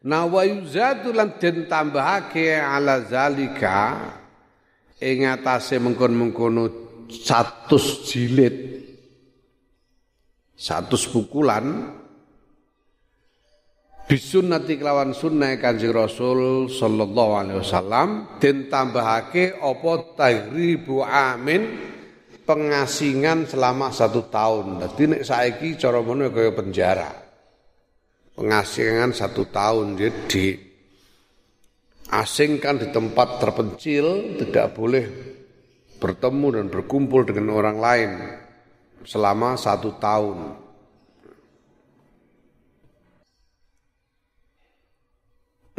Wa 0.00 0.48
yuzadu 0.48 1.12
lan 1.12 1.36
den 1.36 1.68
tambahake 1.68 2.56
ala 2.56 3.04
zalika 3.04 4.00
ing 4.96 5.28
atase 5.28 5.76
mengkon-mengkono 5.76 6.64
100 7.04 8.08
jilid 8.08 8.56
100 10.56 11.12
pukulan 11.12 11.92
bisunnati 14.08 14.80
kelawan 14.80 15.12
sunnah 15.12 15.60
Kanjeng 15.60 15.92
Rasul 15.92 16.72
sallallahu 16.72 17.32
alaihi 17.36 17.60
wasallam 17.60 18.40
den 18.40 18.72
tambahake 18.72 19.52
apa 19.60 19.92
tahribu 20.16 21.04
amin 21.04 21.76
pengasingan 22.48 23.44
selama 23.44 23.92
satu 23.92 24.32
tahun. 24.32 24.80
Dadi 24.80 25.12
nek 25.12 25.28
saiki 25.28 25.76
cara 25.76 26.00
ngono 26.00 26.32
kaya 26.32 26.56
penjara 26.56 27.29
pengasingan 28.34 29.14
satu 29.14 29.46
tahun 29.48 29.98
jadi 29.98 30.58
asingkan 32.10 32.82
di 32.82 32.86
tempat 32.90 33.38
terpencil 33.38 34.36
tidak 34.40 34.74
boleh 34.74 35.04
bertemu 36.00 36.46
dan 36.58 36.66
berkumpul 36.72 37.22
dengan 37.28 37.54
orang 37.54 37.78
lain 37.78 38.10
selama 39.04 39.54
satu 39.54 39.94
tahun. 40.00 40.38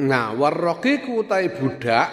Nah, 0.02 0.34
warraqiqu 0.34 1.26
utai 1.26 1.54
budak 1.54 2.10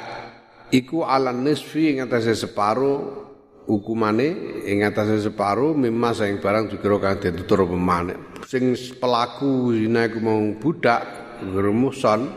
iku 0.68 1.08
ala 1.08 1.32
nisfi 1.32 1.96
ing 1.96 2.04
atase 2.04 2.36
separo 2.36 3.27
hukumane 3.68 4.64
ing 4.64 4.80
atase 4.80 5.20
separo 5.20 5.76
mimma 5.76 6.16
sing 6.16 6.40
barang 6.40 6.72
dikira 6.72 6.96
kang 6.96 7.20
ditutur 7.20 7.68
pemane. 7.68 8.40
Sing 8.48 8.72
pelaku 8.96 9.76
zina 9.76 10.08
iku 10.08 10.18
mau 10.24 10.40
budak 10.56 11.04
gerumusan 11.44 12.32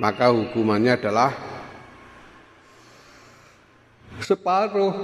maka 0.00 0.32
hukumannya 0.32 0.96
adalah 0.96 1.30
separuh 4.24 4.96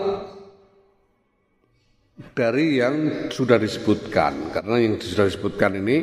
dari 2.33 2.81
yang 2.81 3.29
sudah 3.29 3.61
disebutkan 3.61 4.51
karena 4.51 4.77
yang 4.81 4.97
sudah 4.97 5.29
disebutkan 5.29 5.77
ini 5.77 5.97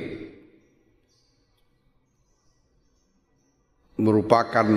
merupakan 3.99 4.67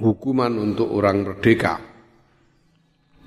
hukuman 0.00 0.52
untuk 0.56 0.88
orang 0.90 1.24
merdeka. 1.24 1.89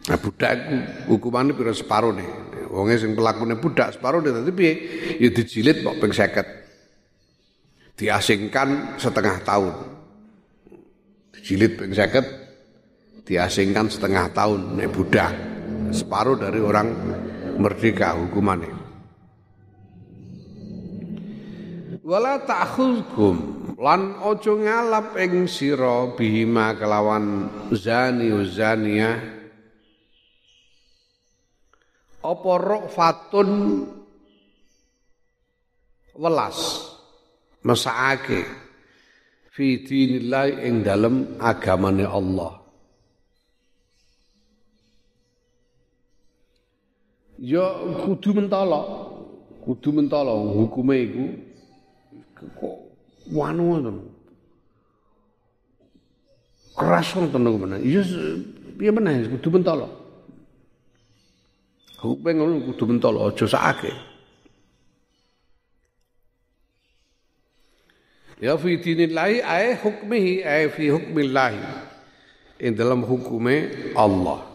Nah, 0.04 0.20
budak 0.20 0.52
itu 0.60 0.76
hukumannya 1.08 1.56
pira 1.56 1.72
separuh 1.72 2.12
nih. 2.12 2.30
Wongnya 2.74 2.98
sing 3.00 3.14
pelakunya 3.16 3.56
budak 3.56 3.96
separuh 3.96 4.20
tapi 4.20 4.52
piye? 4.52 4.74
Ya 5.22 5.30
dijilid 5.32 5.86
kok 5.86 5.96
ping 6.02 6.12
50. 6.12 7.96
Diasingkan 7.96 9.00
setengah 9.00 9.38
tahun. 9.46 9.74
Dijilid 11.38 11.72
ping 11.80 11.92
50 11.96 12.44
diasingkan 13.24 13.88
setengah 13.88 14.28
tahun 14.36 14.76
nih 14.76 14.90
budak. 14.92 15.32
Separuh 15.96 16.36
dari 16.36 16.60
orang 16.60 16.88
merdeka 17.56 18.20
hukumannya. 18.20 18.84
Wala 22.04 22.44
ta'khudkum 22.44 23.36
lan 23.80 24.20
ojo 24.20 24.60
ngalap 24.60 25.16
ing 25.16 25.48
sira 25.48 26.12
bihima 26.20 26.76
kelawan 26.76 27.48
zani 27.72 28.28
uzania 28.36 29.43
apa 32.24 32.52
fatun 32.88 33.50
welas 36.16 36.58
mesake 37.68 38.48
fi 39.52 39.84
dinillah 39.84 40.48
ing 40.64 40.82
dalem 40.88 41.38
agamane 41.44 42.08
Allah 42.08 42.64
ya 47.38 47.68
kudu 48.08 48.40
mentala 48.40 48.82
kudu 49.68 49.90
mentala 49.92 50.32
hukume 50.32 50.96
iku 51.04 51.26
kok 52.60 52.76
wanu 53.32 53.64
ngoten. 53.72 53.98
Keras 56.74 57.14
niku 57.16 57.58
menawa. 57.62 57.80
Ya 57.86 58.02
piye 58.78 58.92
meneh 58.92 59.30
kudu 59.30 59.48
mentala. 59.54 59.88
Hukum 62.04 62.36
ngono 62.36 62.60
kudu 62.68 62.84
mentala 62.92 63.32
aja 63.32 63.48
sakake. 63.48 63.96
Ya 68.44 68.60
fi 68.60 68.76
dinillahi 68.76 69.40
ay 69.40 69.80
hukmihi 69.80 70.44
ay 70.44 70.68
fi 70.68 70.92
hukmillahi. 70.92 71.64
In 72.60 72.76
dalam 72.76 73.08
hukume 73.08 73.72
Allah. 73.96 74.52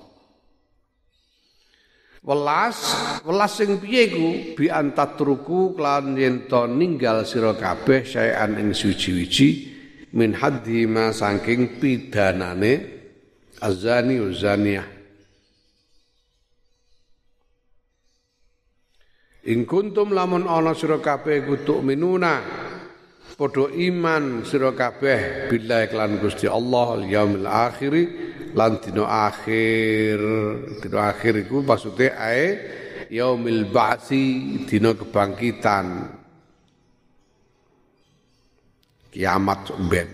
Welas, 2.21 2.77
welas 3.25 3.57
sing 3.57 3.81
piye 3.81 4.13
iku 4.13 4.29
bi 4.53 4.69
antatruku 4.69 5.73
lan 5.81 6.21
yen 6.21 6.45
to 6.45 6.69
ninggal 6.69 7.25
sira 7.25 7.57
kabeh 7.57 8.05
saean 8.05 8.61
ing 8.61 8.77
suci-wiji 8.77 9.49
min 10.13 10.37
haddi 10.37 10.85
ma 10.85 11.09
saking 11.09 11.81
pidanane 11.81 12.73
azani 13.65 14.21
uzaniyah. 14.21 14.98
Ing 19.46 19.70
kuntum 19.70 20.11
lamun 20.11 20.51
ana 20.51 20.74
sira 20.74 20.98
kabeh 20.98 21.46
kutuk 21.46 21.87
minuna 21.87 22.42
padha 23.38 23.70
iman 23.70 24.42
sira 24.42 24.74
kabeh 24.74 25.46
billahi 25.46 25.94
lan 25.94 26.18
Gusti 26.18 26.51
Allah 26.51 26.98
al 26.98 27.07
yaumil 27.07 27.46
akhiri 27.46 28.05
lan 28.59 28.83
dina 28.83 29.31
akhir. 29.31 30.18
Dina 30.83 31.14
akhir 31.14 31.46
iku 31.46 31.62
maksude 31.62 32.11
ae 32.11 32.46
yaumil 33.14 33.70
ba'si 33.70 34.66
dina 34.66 34.98
kebangkitan. 34.98 35.87
Kiamat 39.14 39.70
ben. 39.87 40.09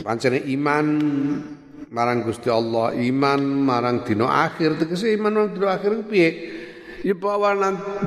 Pancene 0.00 0.42
iman 0.48 0.86
marang 1.92 2.24
Gusti 2.24 2.48
Allah 2.48 2.96
iman 2.96 3.40
marang 3.68 4.00
dina 4.00 4.48
akhir 4.48 4.80
tegese 4.80 5.12
iman 5.12 5.32
marang 5.44 5.52
dina 5.52 5.68
akhir 5.76 5.92
piye 6.08 6.55
ya 7.06 7.14
bahwa 7.14 7.54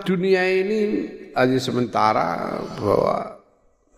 dunia 0.03 0.43
ini 0.43 1.07
hanya 1.31 1.55
sementara 1.55 2.59
bahwa 2.75 3.39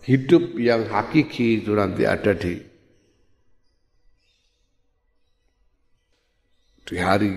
hidup 0.06 0.54
yang 0.62 0.86
hakiki 0.86 1.66
itu 1.66 1.74
nanti 1.74 2.06
ada 2.06 2.38
di 2.38 2.62
di 6.86 6.96
hari 7.02 7.32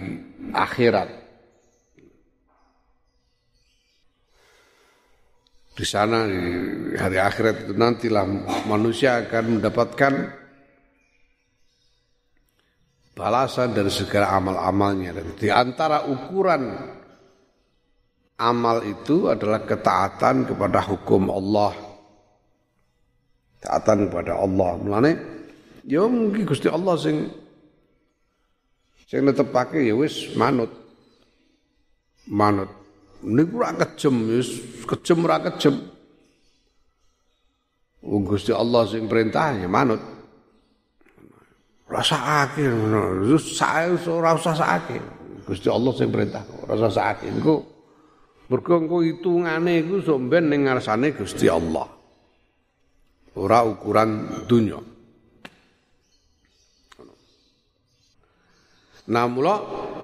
akhirat. 0.52 1.08
Di 5.74 5.82
sana 5.82 6.30
di 6.30 6.94
hari 6.94 7.18
akhirat 7.18 7.66
itu 7.66 7.74
nantilah 7.74 8.24
manusia 8.68 9.24
akan 9.24 9.58
mendapatkan 9.58 10.12
balasan 13.14 13.74
dari 13.74 13.90
segala 13.90 14.34
amal-amalnya. 14.38 15.18
Di 15.34 15.50
antara 15.50 16.06
ukuran 16.06 16.62
amal 18.44 18.84
itu 18.84 19.32
adalah 19.32 19.64
ketaatan 19.64 20.44
kepada 20.44 20.84
hukum 20.84 21.32
Allah. 21.32 21.72
Taatan 23.64 24.12
kepada 24.12 24.36
Allah. 24.36 24.76
Mulane 24.76 25.12
ya 25.88 26.04
mungkin 26.04 26.44
Gusti 26.44 26.68
Allah 26.68 27.00
sing 27.00 27.44
Sing 29.04 29.20
netepake 29.24 29.84
ya 29.84 29.94
wis 29.94 30.32
manut. 30.34 30.72
Manut. 32.26 32.66
Niku 33.24 33.60
ora 33.60 33.72
kejem, 33.76 34.26
wis 34.32 34.48
kejem 34.84 35.24
ora 35.24 35.38
kejem. 35.44 35.76
Wong 38.04 38.24
Gusti 38.26 38.52
Allah 38.52 38.84
sing 38.88 39.08
perintah 39.08 39.54
ya 39.56 39.68
manut. 39.68 40.00
Rasakake 41.88 42.64
ngono. 42.64 43.28
Wis 43.28 43.54
sae 43.56 43.92
ora 44.08 44.36
usah 44.36 44.56
sakake. 44.56 44.98
Gusti 45.44 45.68
Allah 45.68 45.92
sing 45.92 46.08
perintah, 46.08 46.42
ora 46.64 46.72
usah 46.74 46.92
sakake. 46.92 47.28
Mergo 48.44 48.76
engko 48.76 49.00
hitungane 49.00 49.80
iku 49.80 50.04
sok 50.04 50.20
ben 50.28 50.52
ning 50.52 50.68
ngarsane 50.68 51.16
Gusti 51.16 51.48
Allah. 51.48 51.88
Ora 53.40 53.64
ukuran 53.64 54.44
dunya. 54.44 54.78
Nah 59.04 59.26
mula 59.28 59.54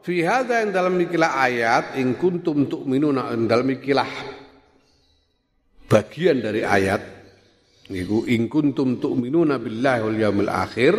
fi 0.04 0.20
hadza 0.24 0.60
yang 0.60 0.72
dalam 0.76 0.96
ikilah 1.00 1.32
ayat 1.40 1.84
in 1.96 2.16
kuntum 2.20 2.68
tu'minuna 2.68 3.32
dalam 3.48 3.68
ikilah 3.72 4.08
bagian 5.88 6.44
dari 6.44 6.60
ayat 6.60 7.00
niku 7.88 8.28
in 8.28 8.44
kuntum 8.52 9.00
tu'minuna 9.00 9.56
billahi 9.56 10.00
wal 10.04 10.18
yaumil 10.20 10.52
akhir 10.52 10.94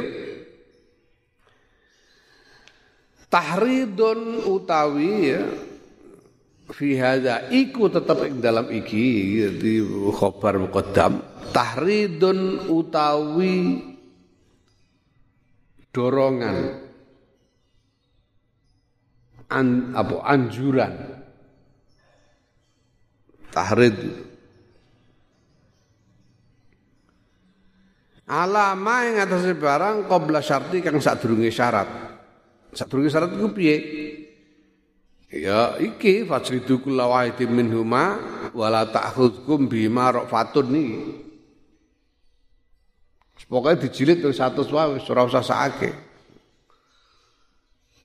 tahridun 3.29 4.49
utawi 4.49 5.13
ya 5.29 5.41
fi 6.71 6.95
hadza 6.95 7.51
iku 7.51 7.91
tetap 7.91 8.23
ing 8.23 8.39
dalam 8.39 8.71
iki 8.71 9.43
di 9.59 9.83
khabar 10.15 10.57
muqaddam 10.57 11.19
tahridun 11.51 12.71
utawi 12.71 13.91
dorongan. 15.91 16.87
An, 19.51 19.91
apa 19.91 20.15
anjuran. 20.23 20.93
Tahrid. 23.51 23.99
Alama 28.31 29.03
yang 29.03 29.27
atas 29.27 29.43
barang 29.43 30.07
qabla 30.07 30.39
syarti 30.39 30.79
kang 30.79 31.03
sadurunge 31.03 31.51
syarat. 31.51 31.91
Sadurunge 32.71 33.11
syarat 33.11 33.35
iku 33.35 33.51
piye 33.51 33.75
ya 35.31 35.79
iki 35.79 36.27
fajridu 36.27 36.83
kulla 36.83 37.07
wahidin 37.07 37.49
minhuma 37.55 38.19
wala 38.51 38.83
ta'khudhukum 38.87 39.71
bima 39.71 40.11
rafatun 40.11 40.67
niki 40.67 41.31
Pokoknya 43.51 43.83
dijilid 43.83 44.23
satu 44.31 44.63
wae 44.71 44.95
wis 44.95 45.03
ora 45.11 45.27
usah 45.27 45.43
sakake. 45.43 45.91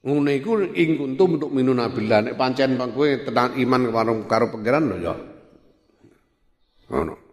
Ngono 0.03 0.31
iku 0.35 0.59
ing 0.75 0.99
kuntum 0.99 1.39
untuk 1.39 1.55
minuna 1.55 1.87
billah 1.87 2.27
nek 2.27 2.35
pancen 2.35 2.75
kowe 2.75 3.07
tenan 3.23 3.55
iman 3.55 3.83
karo 3.95 4.13
karo 4.27 4.47
pangeran 4.51 4.91
lho 4.91 4.97
ya. 5.03 5.15
Ngono. 6.91 7.26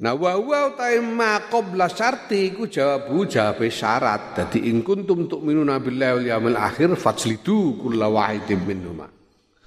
Nah 0.00 0.16
wa 0.16 0.32
wa 0.40 0.72
utai 0.72 0.96
ma 1.04 1.36
qabla 1.44 1.92
syarti 1.92 2.48
iku 2.48 2.64
jawabu 2.64 3.28
jawab 3.28 3.60
syarat. 3.68 4.32
Dadi 4.32 4.72
in 4.72 4.80
kuntum 4.80 5.28
tu'minuna 5.28 5.76
billahi 5.76 6.12
wal 6.16 6.28
yaumil 6.32 6.56
akhir 6.56 6.96
fajlidu 6.96 7.76
kulla 7.76 8.08
wahidin 8.08 8.64
minhuma. 8.64 9.12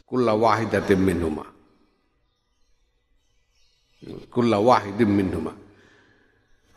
Kulla 0.09 0.33
wahidatin 0.33 0.97
minhuma. 1.05 1.45
Kulla 4.33 4.57
wahidin 4.57 5.11
minhuma. 5.13 5.53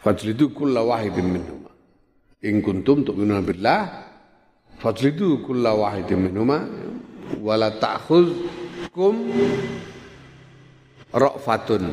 Fajlidu 0.05 0.53
kulla 0.53 0.85
wahidin 0.85 1.25
minhuma. 1.25 1.73
In 2.45 2.61
kuntum 2.61 3.09
tu'minuna 3.09 3.41
billahi 3.41 3.89
fajlidu 4.85 5.41
kulla 5.49 5.73
wahidin 5.73 6.29
minhuma 6.29 6.61
wala 7.41 7.73
ta'khudkum 7.73 9.15
ra'fatun 11.17 11.85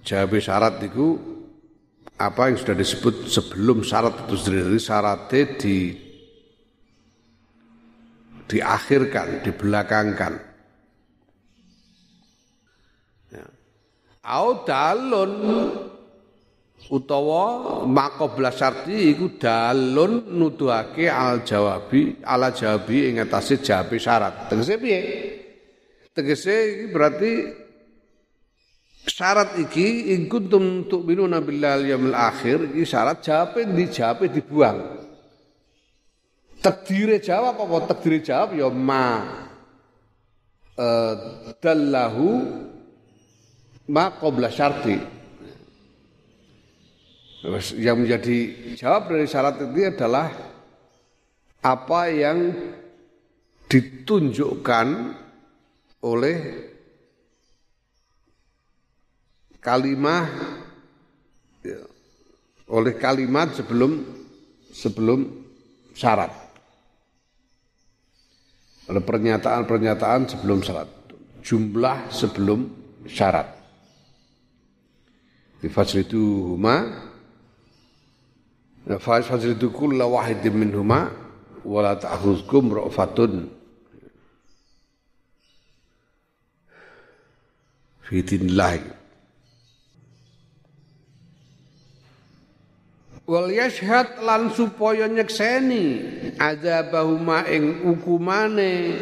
Jawab 0.00 0.40
syarat 0.40 0.80
itu 0.80 1.20
apa 2.20 2.52
yang 2.52 2.56
sudah 2.60 2.76
disebut 2.76 3.28
sebelum 3.28 3.80
syarat 3.80 4.28
itu 4.28 4.36
sendiri 4.36 4.76
syaratnya 4.76 5.42
di 5.56 5.76
diakhirkan, 8.50 9.46
dibelakangkan. 9.46 10.34
Ya. 13.30 13.46
Au 14.26 14.66
dalun 14.66 15.32
utawa 16.90 17.86
maqabla 17.86 18.50
syarti 18.50 19.14
iku 19.14 19.38
dalun 19.38 20.26
nuduhake 20.34 21.06
al 21.06 21.46
jawabi 21.46 22.18
ala 22.26 22.50
jawabi 22.50 23.14
ing 23.14 23.22
atase 23.22 23.62
jawabe 23.62 23.96
syarat. 24.02 24.50
Tegese 24.50 24.74
piye? 24.82 25.00
Tegese 26.10 26.90
berarti 26.90 27.32
syarat 29.08 29.56
iki 29.56 30.12
in 30.12 30.28
kuntum 30.28 30.84
tu'minuna 30.84 31.40
billahi 31.40 31.92
yaumil 31.92 32.16
akhir 32.16 32.72
iki 32.74 32.84
syarat 32.84 33.24
jawabe 33.24 33.64
dijawabe 33.64 34.28
dibuang. 34.28 34.78
Takdire 36.60 37.24
jawab 37.24 37.56
apa 37.56 37.88
takdire 37.88 38.20
jawab 38.20 38.52
ya 38.52 38.68
ma 38.68 39.24
uh, 40.76 41.14
dallahu 41.56 42.28
ma 43.88 44.12
qabla 44.12 44.52
syarti. 44.52 44.96
Yang 47.80 47.96
menjadi 47.96 48.36
jawab 48.76 49.08
dari 49.08 49.24
syarat 49.24 49.56
itu 49.64 49.80
adalah 49.80 50.28
apa 51.64 52.00
yang 52.12 52.52
ditunjukkan 53.64 55.16
oleh 56.04 56.36
kalimah 59.60 60.26
ya, 61.62 61.80
oleh 62.72 62.96
kalimat 62.96 63.52
sebelum 63.54 64.02
sebelum 64.72 65.20
syarat. 65.94 66.32
Oleh 68.90 69.02
pernyataan-pernyataan 69.06 70.26
sebelum 70.26 70.66
syarat. 70.66 70.90
Jumlah 71.46 72.10
sebelum 72.10 72.66
syarat. 73.06 73.46
Bifasridu 75.60 76.56
huma 76.56 77.06
Fajridu 78.98 79.70
kulla 79.70 80.08
wahidin 80.08 80.56
minhuma 80.56 81.12
wala 81.62 81.94
ta'khudhukum 81.94 82.74
ra'fatun 82.74 83.46
fi 88.08 88.16
dinillahi 88.24 88.99
wal 93.30 93.46
yashhad 93.46 94.18
lan 94.26 94.50
supaya 94.50 95.06
nyekseni 95.06 96.02
azabahuma 96.34 97.46
ing 97.46 97.86
hukumane. 97.86 98.98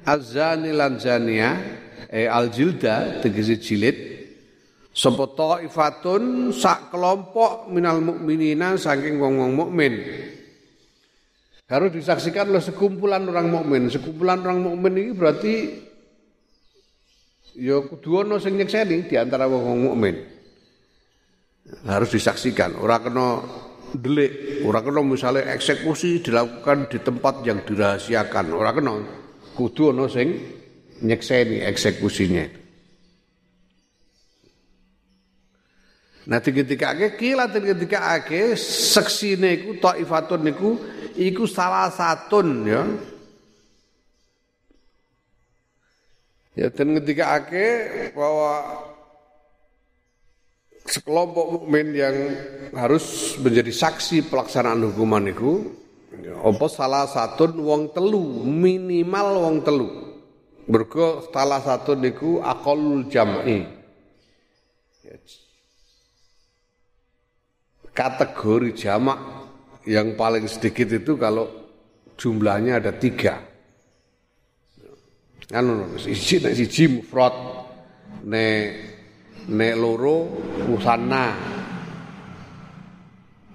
Azani 0.00 0.72
lan 0.72 0.96
zania 0.96 1.60
e 2.08 2.24
al 2.24 2.48
jilda 2.48 3.20
tegese 3.20 3.60
jilid. 3.60 3.98
Sapa 4.96 5.28
taifatun 5.28 6.56
sak 6.56 6.88
kelompok 6.88 7.68
minal 7.68 8.00
mukminina 8.00 8.80
saking 8.80 9.20
wong-wong 9.20 9.52
mukmin. 9.52 9.92
Harus 11.70 11.94
disaksikan 11.94 12.50
oleh 12.50 12.64
sekumpulan 12.64 13.28
orang 13.28 13.52
mukmin. 13.52 13.92
Sekumpulan 13.92 14.42
orang 14.42 14.58
mukmin 14.64 14.94
ini 14.98 15.12
berarti 15.14 15.54
ya 17.60 17.78
kudu 17.84 18.24
ana 18.24 18.40
sing 18.40 18.56
nyekseni 18.56 19.04
di 19.04 19.14
antara 19.20 19.44
wong 19.46 19.90
mukmin 19.90 20.39
harus 21.86 22.10
disaksikan. 22.12 22.76
Orang 22.78 23.10
kena 23.10 23.28
delik, 23.94 24.62
orang 24.66 24.84
kena 24.86 25.00
misalnya 25.02 25.50
eksekusi 25.54 26.22
dilakukan 26.22 26.90
di 26.90 26.98
tempat 27.02 27.42
yang 27.46 27.62
dirahasiakan. 27.66 28.46
Orang 28.54 28.74
kena 28.78 28.94
kudu 29.54 29.90
ono 29.94 30.06
sing 30.06 30.28
nyekseni 31.02 31.64
eksekusinya. 31.64 32.60
Nah 36.30 36.38
ketika 36.38 36.94
ake 36.94 37.18
kila 37.18 37.48
ketika 37.50 38.14
ake 38.20 38.54
seksi 38.54 39.40
niku 39.40 39.80
taifatun 39.82 40.40
niku 40.46 40.78
iku 41.16 41.48
salah 41.48 41.90
satun 41.90 42.68
ya. 42.68 42.84
Ya 46.54 46.68
ketika 46.70 47.40
ake 47.40 47.66
bahwa 48.12 48.52
sekelompok 50.90 51.46
mukmin 51.54 51.94
yang 51.94 52.16
harus 52.74 53.38
menjadi 53.38 53.70
saksi 53.70 54.26
pelaksanaan 54.26 54.82
hukuman 54.90 55.22
itu 55.30 55.70
apa 56.42 56.66
salah 56.66 57.06
satu 57.06 57.54
wong 57.54 57.94
telu 57.94 58.42
minimal 58.42 59.28
wong 59.46 59.56
telu. 59.62 59.88
Mergo 60.66 61.30
salah 61.30 61.62
satu 61.62 61.94
niku 61.94 62.42
akol 62.42 63.06
jam'i. 63.06 63.66
Kategori 67.90 68.70
jamak 68.74 69.18
yang 69.86 70.14
paling 70.14 70.46
sedikit 70.46 70.94
itu 70.94 71.18
kalau 71.18 71.46
jumlahnya 72.14 72.78
ada 72.82 72.94
tiga. 72.94 73.42
Kan 75.50 75.98
siji 75.98 76.38
nek 76.38 76.54
siji 76.54 76.86
mufrad 76.86 77.34
nek 78.22 78.89
nek 79.48 79.74
loro 79.78 80.28
musanna 80.68 81.50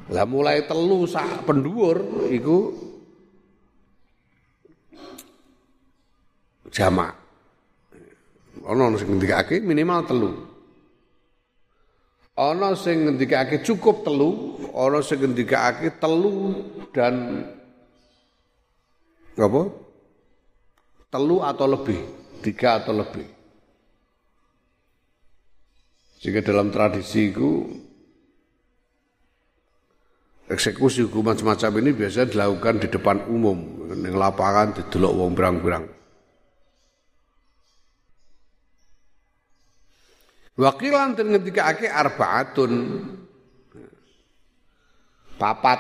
lah 0.05 0.25
mulai 0.29 0.61
telu 0.69 1.09
sak 1.09 1.49
pendhuwur 1.49 2.29
iku 2.29 2.57
jamak. 6.69 7.17
Ana 8.65 8.93
sing 8.97 9.17
ngendikake 9.17 9.65
minimal 9.65 10.05
telu. 10.05 10.31
Ana 12.37 12.77
sing 12.77 13.09
ngendikake 13.09 13.65
cukup 13.65 14.05
telu 14.05 14.61
ana 14.77 15.01
sing 15.01 15.25
ngendikake 15.25 15.97
telu 15.97 16.53
dan 16.93 17.45
apa? 19.41 19.61
Telu 21.09 21.37
atau 21.41 21.65
lebih 21.65 21.99
tiga 22.45 22.77
atau 22.77 22.93
lebih 22.93 23.34
jika 26.19 26.39
dalam 26.43 26.71
tradisi 26.71 27.31
itu 27.33 27.65
eksekusi 30.45 31.09
hukuman 31.09 31.33
semacam 31.33 31.71
ini 31.81 31.91
biasanya 31.97 32.31
dilakukan 32.31 32.75
di 32.81 32.87
depan 32.89 33.17
umum, 33.27 33.57
di 33.89 34.09
lapangan 34.13 34.77
didelok 34.77 35.13
wong 35.13 35.31
berang-berang. 35.33 35.85
Wakilan 40.55 41.19
dan 41.19 41.35
ketika 41.35 41.67
ake 41.67 41.91
arbaatun 41.91 42.71
papat, 45.35 45.79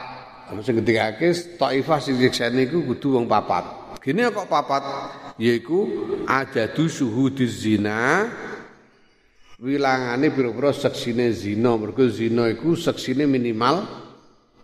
sing 0.67 0.83
ketika 0.83 1.15
ake 1.15 1.31
taifah 1.55 1.99
sing 2.03 2.19
dikseni 2.19 2.67
iku 2.67 2.83
kudu 2.83 3.15
wong 3.15 3.25
papat. 3.31 3.63
Gini 4.03 4.27
kok 4.29 4.51
papat, 4.51 4.83
yaiku 5.39 5.87
ada 6.27 6.69
suhu 6.75 7.31
di 7.31 7.47
zina 7.47 8.27
wilangane 9.59 10.31
pira-pira 10.31 10.71
seksine 10.75 11.31
zina. 11.31 11.75
Mergo 11.79 12.07
zina 12.11 12.51
iku 12.51 12.75
seksine 12.75 13.23
minimal 13.27 13.87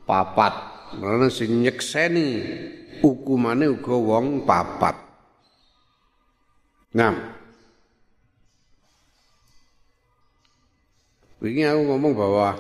papat. 0.04 0.54
Karena 0.92 1.32
sing 1.32 1.64
nyekseni 1.64 2.28
hukumane 3.00 3.72
uga 3.72 3.96
wong 3.96 4.44
papat. 4.44 4.96
Nah 6.92 7.40
Wingi 11.42 11.66
aku 11.66 11.82
ngomong 11.90 12.14
bahwa 12.14 12.54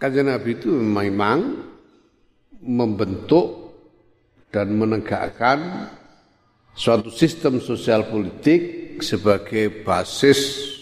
Kanjeng 0.00 0.32
Nabi 0.32 0.56
itu 0.56 0.72
memang 0.72 1.68
membentuk 2.64 3.76
dan 4.48 4.72
menegakkan 4.72 5.92
suatu 6.72 7.12
sistem 7.12 7.60
sosial 7.60 8.08
politik 8.08 8.85
sebagai 9.00 9.84
basis 9.84 10.72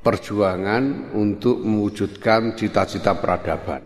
perjuangan 0.00 1.12
untuk 1.12 1.60
mewujudkan 1.60 2.56
cita-cita 2.56 3.16
peradaban. 3.20 3.84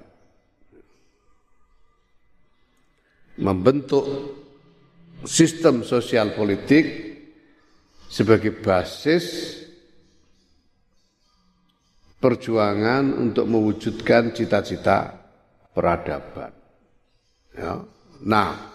Membentuk 3.34 4.07
sistem 5.26 5.82
sosial 5.82 6.38
politik 6.38 6.86
sebagai 8.07 8.55
basis 8.55 9.59
perjuangan 12.22 13.11
untuk 13.20 13.50
mewujudkan 13.50 14.30
cita-cita 14.32 15.12
peradaban. 15.74 16.55
Ya. 17.52 17.82
Nah, 18.24 18.74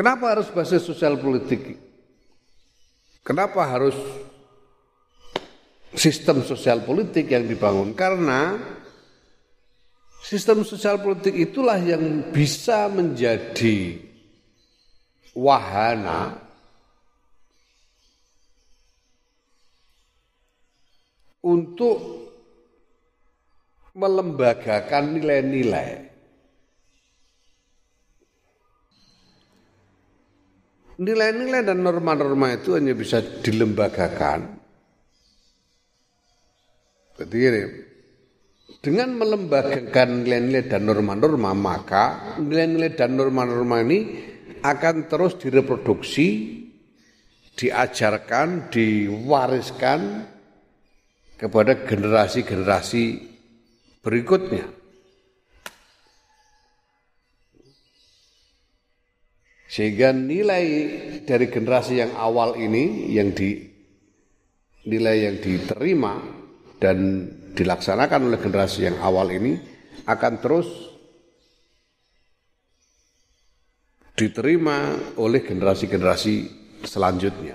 kenapa 0.00 0.32
harus 0.32 0.48
basis 0.48 0.80
sosial 0.80 1.20
politik? 1.20 1.76
Kenapa 3.20 3.68
harus 3.68 3.92
sistem 5.92 6.40
sosial 6.40 6.80
politik 6.80 7.28
yang 7.28 7.44
dibangun? 7.44 7.92
Karena 7.92 8.56
sistem 10.24 10.64
sosial 10.64 11.04
politik 11.04 11.36
itulah 11.36 11.76
yang 11.76 12.32
bisa 12.32 12.88
menjadi 12.88 14.00
wahana 15.36 16.40
untuk 21.44 22.00
melembagakan 23.92 25.20
nilai-nilai 25.20 26.09
nilai-nilai 31.00 31.64
dan 31.64 31.80
norma-norma 31.80 32.60
itu 32.60 32.76
hanya 32.76 32.92
bisa 32.92 33.24
dilembagakan. 33.24 34.60
Ini, 37.20 37.64
dengan 38.80 39.16
melembagakan 39.16 40.24
nilai-nilai 40.24 40.64
dan 40.68 40.88
norma-norma, 40.88 41.52
maka 41.56 42.36
nilai-nilai 42.40 42.96
dan 42.96 43.16
norma-norma 43.16 43.80
ini 43.84 43.98
akan 44.60 45.08
terus 45.08 45.36
direproduksi, 45.40 46.28
diajarkan, 47.56 48.72
diwariskan 48.72 50.00
kepada 51.36 51.84
generasi-generasi 51.84 53.04
berikutnya. 54.00 54.79
Sehingga 59.70 60.10
nilai 60.10 60.66
dari 61.22 61.46
generasi 61.46 62.02
yang 62.02 62.18
awal 62.18 62.58
ini 62.58 63.14
yang 63.14 63.30
di 63.30 63.54
nilai 64.90 65.30
yang 65.30 65.36
diterima 65.38 66.18
dan 66.82 67.30
dilaksanakan 67.54 68.34
oleh 68.34 68.38
generasi 68.42 68.90
yang 68.90 68.98
awal 68.98 69.30
ini 69.30 69.54
akan 70.10 70.42
terus 70.42 70.66
diterima 74.18 74.98
oleh 75.22 75.38
generasi-generasi 75.46 76.34
selanjutnya. 76.82 77.54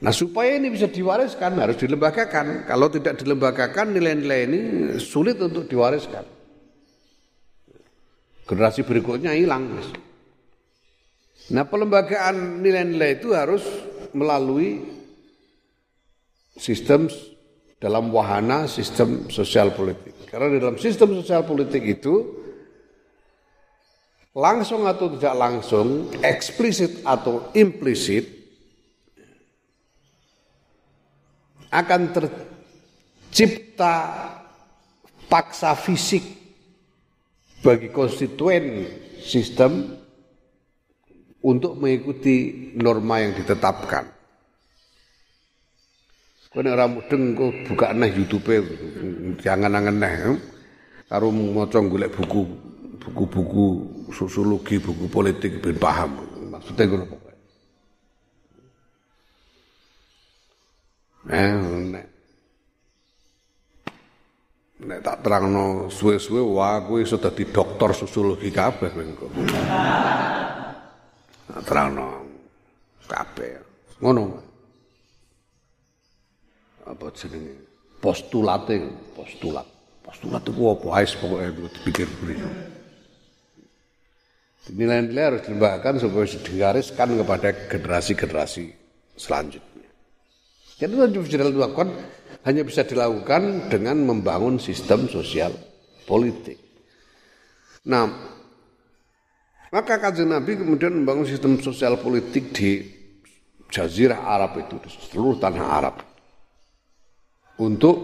Nah 0.00 0.14
supaya 0.14 0.56
ini 0.56 0.70
bisa 0.70 0.86
diwariskan 0.86 1.58
harus 1.58 1.76
dilembagakan. 1.76 2.70
Kalau 2.70 2.86
tidak 2.86 3.18
dilembagakan 3.18 3.98
nilai-nilai 3.98 4.40
ini 4.46 4.60
sulit 5.02 5.42
untuk 5.42 5.66
diwariskan. 5.66 6.22
Generasi 8.46 8.86
berikutnya 8.86 9.34
hilang. 9.34 9.74
Mas. 9.74 10.09
Nah 11.50 11.66
pelembagaan 11.66 12.62
nilai-nilai 12.62 13.18
itu 13.18 13.34
harus 13.34 13.66
melalui 14.14 14.86
sistem 16.54 17.10
dalam 17.82 18.14
wahana 18.14 18.70
sistem 18.70 19.26
sosial 19.32 19.74
politik. 19.74 20.14
Karena 20.30 20.46
di 20.52 20.58
dalam 20.62 20.78
sistem 20.78 21.16
sosial 21.18 21.42
politik 21.42 21.82
itu 21.82 22.38
langsung 24.30 24.86
atau 24.86 25.10
tidak 25.18 25.34
langsung, 25.34 26.06
eksplisit 26.22 27.02
atau 27.02 27.50
implisit 27.58 28.30
akan 31.70 32.14
tercipta 32.14 33.94
paksa 35.26 35.74
fisik 35.74 36.22
bagi 37.62 37.90
konstituen 37.90 38.86
sistem 39.22 39.99
untuk 41.40 41.76
mengikuti 41.80 42.70
norma 42.76 43.24
yang 43.24 43.32
ditetapkan. 43.32 44.04
Kau 46.50 46.66
orang 46.66 46.98
mudeng 46.98 47.38
kau 47.38 47.54
buka 47.62 47.94
nah 47.94 48.10
YouTube 48.10 48.50
jangan 49.38 49.70
angan 49.70 50.02
nah, 50.02 50.34
karo 51.06 51.30
maca 51.30 51.78
golek 51.78 52.10
buku 52.10 52.42
buku-buku 53.00 53.66
sosiologi, 54.10 54.82
buku 54.82 55.06
politik 55.06 55.62
ben 55.62 55.78
paham. 55.78 56.18
Maksudnya 56.50 56.90
ngono 56.90 57.06
pokoke. 57.06 57.34
Eh, 61.30 61.54
nek 61.86 62.06
nek 64.80 65.00
tak 65.04 65.16
terangno 65.22 65.86
suwe-suwe 65.86 66.42
wah 66.42 66.82
kowe 66.82 66.98
iso 66.98 67.20
dadi 67.20 67.46
dokter 67.46 67.94
sosiologi 67.94 68.50
kabeh 68.50 68.90
kowe 68.90 69.28
terangno 71.66 72.24
kabeh. 73.10 73.58
Ngono. 74.00 74.24
Apa 76.86 77.06
jenenge? 77.14 77.54
Postulate, 78.00 78.80
postulat. 79.12 79.68
Postulat 80.00 80.42
itu 80.42 80.62
apa 80.64 80.86
ae 80.96 81.06
pokoke 81.20 81.68
dipikir 81.76 82.08
beri. 82.18 82.34
Nilai-nilai 84.70 85.24
harus 85.34 85.42
dilembagakan 85.44 86.00
supaya 86.00 86.26
digariskan 86.30 87.08
kepada 87.18 87.48
generasi-generasi 87.68 88.64
selanjutnya. 89.18 89.88
Jadi 90.80 90.92
itu 90.96 91.20
bisa 91.20 91.36
dilakukan 91.36 91.88
hanya 92.48 92.62
bisa 92.64 92.82
dilakukan 92.88 93.68
dengan 93.68 94.00
membangun 94.00 94.56
sistem 94.56 95.04
sosial 95.12 95.52
politik. 96.08 96.56
Nah, 97.84 98.08
maka 99.70 100.02
kajian 100.02 100.34
Nabi 100.34 100.58
kemudian 100.58 101.02
membangun 101.02 101.26
sistem 101.26 101.58
sosial 101.62 101.98
politik 102.02 102.50
di 102.50 102.82
Jazirah 103.70 104.26
Arab 104.26 104.58
itu, 104.58 104.82
di 104.82 104.90
seluruh 104.90 105.38
tanah 105.38 105.66
Arab. 105.66 105.96
Untuk 107.62 107.96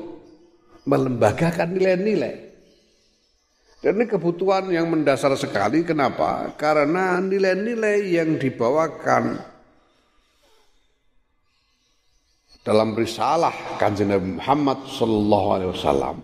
melembagakan 0.87 1.75
nilai-nilai. 1.75 2.35
Dan 3.83 3.99
ini 3.99 4.07
kebutuhan 4.07 4.71
yang 4.71 4.87
mendasar 4.87 5.35
sekali. 5.35 5.83
Kenapa? 5.83 6.55
Karena 6.55 7.19
nilai-nilai 7.19 8.15
yang 8.15 8.39
dibawakan 8.39 9.43
dalam 12.67 12.99
risalah 12.99 13.79
kanjeng 13.79 14.11
Nabi 14.11 14.39
Muhammad 14.43 14.91
Sallallahu 14.91 15.49
Alaihi 15.55 15.71
Wasallam 15.71 16.17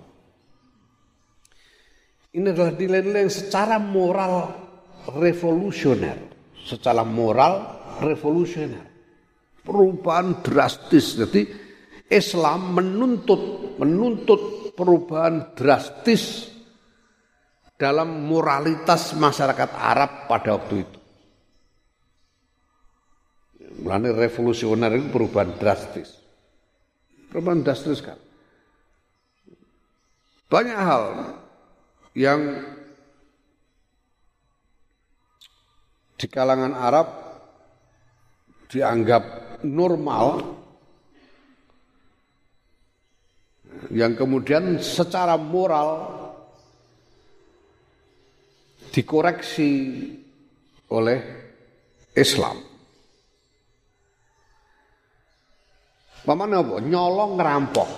ini 2.33 2.49
adalah 2.49 2.73
nilai-nilai 2.75 3.29
yang 3.29 3.35
secara 3.35 3.77
moral 3.79 4.62
revolusioner, 5.11 6.19
secara 6.63 7.03
moral 7.03 7.83
revolusioner. 7.99 8.87
Perubahan 9.63 10.43
drastis. 10.43 11.19
Jadi 11.19 11.47
Islam 12.11 12.77
menuntut 12.77 13.75
menuntut 13.79 14.75
perubahan 14.75 15.55
drastis 15.55 16.51
dalam 17.79 18.27
moralitas 18.27 19.15
masyarakat 19.15 19.71
Arab 19.75 20.27
pada 20.31 20.59
waktu 20.59 20.87
itu. 20.87 20.99
Mulanya 23.83 24.15
revolusioner 24.15 24.95
itu 24.95 25.09
perubahan 25.11 25.59
drastis. 25.59 26.15
Perubahan 27.33 27.65
drastis 27.65 27.99
kan. 28.05 28.19
Banyak 30.53 30.79
hal 30.79 31.05
yang 32.13 32.61
di 36.23 36.31
kalangan 36.31 36.71
Arab 36.79 37.09
dianggap 38.71 39.59
normal 39.67 40.27
yang 43.91 44.15
kemudian 44.15 44.79
secara 44.79 45.35
moral 45.35 46.15
dikoreksi 48.95 49.71
oleh 50.95 51.19
Islam. 52.15 52.63
Paman 56.23 56.55
apa? 56.55 56.79
Nyolong 56.87 57.35
ngerampok. 57.35 57.91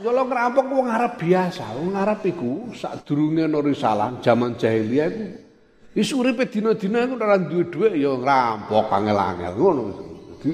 Nyolong 0.00 0.28
ngerampok 0.32 0.64
wong 0.72 0.88
Arab 0.88 1.20
biasa, 1.20 1.76
wong 1.76 1.92
Arab 1.92 2.24
iku 2.24 2.72
sadurunge 2.72 3.44
ana 3.44 3.60
risalah 3.60 4.24
zaman 4.24 4.56
jahiliyah 4.56 5.08
iku 5.12 5.47
wis 5.98 6.14
uripe 6.14 6.46
dina-dina 6.46 7.02
iku 7.02 7.18
ora 7.18 7.34
duwe 7.42 7.66
dhuwit 7.66 7.98
ya 7.98 8.14
ngerampok 8.14 8.86
angel-angel 8.86 9.54
ngono. 9.58 9.82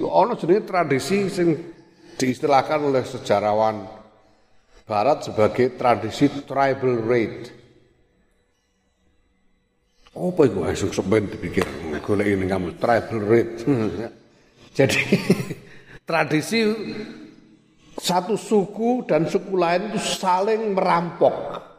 Ana 0.09 0.32
jenenge 0.40 0.64
tradisi 0.64 1.28
sing 1.28 1.53
diistilahkan 2.16 2.80
oleh 2.80 3.05
sejarawan 3.05 3.84
barat 4.88 5.28
sebagai 5.28 5.76
tradisi 5.76 6.32
tribal 6.49 7.05
raid. 7.05 7.53
Apa 10.16 10.40
itu 10.49 10.64
esuk 10.64 10.97
sepen 10.97 11.28
dipikir 11.28 11.68
golek 12.01 12.24
ini 12.24 12.49
kamu 12.49 12.80
tribal 12.80 13.20
raid. 13.28 13.61
Jadi 14.78 15.01
tradisi 16.09 16.64
satu 18.01 18.40
suku 18.40 19.05
dan 19.05 19.28
suku 19.28 19.53
lain 19.53 19.92
itu 19.92 20.01
saling 20.01 20.72
merampok. 20.72 21.74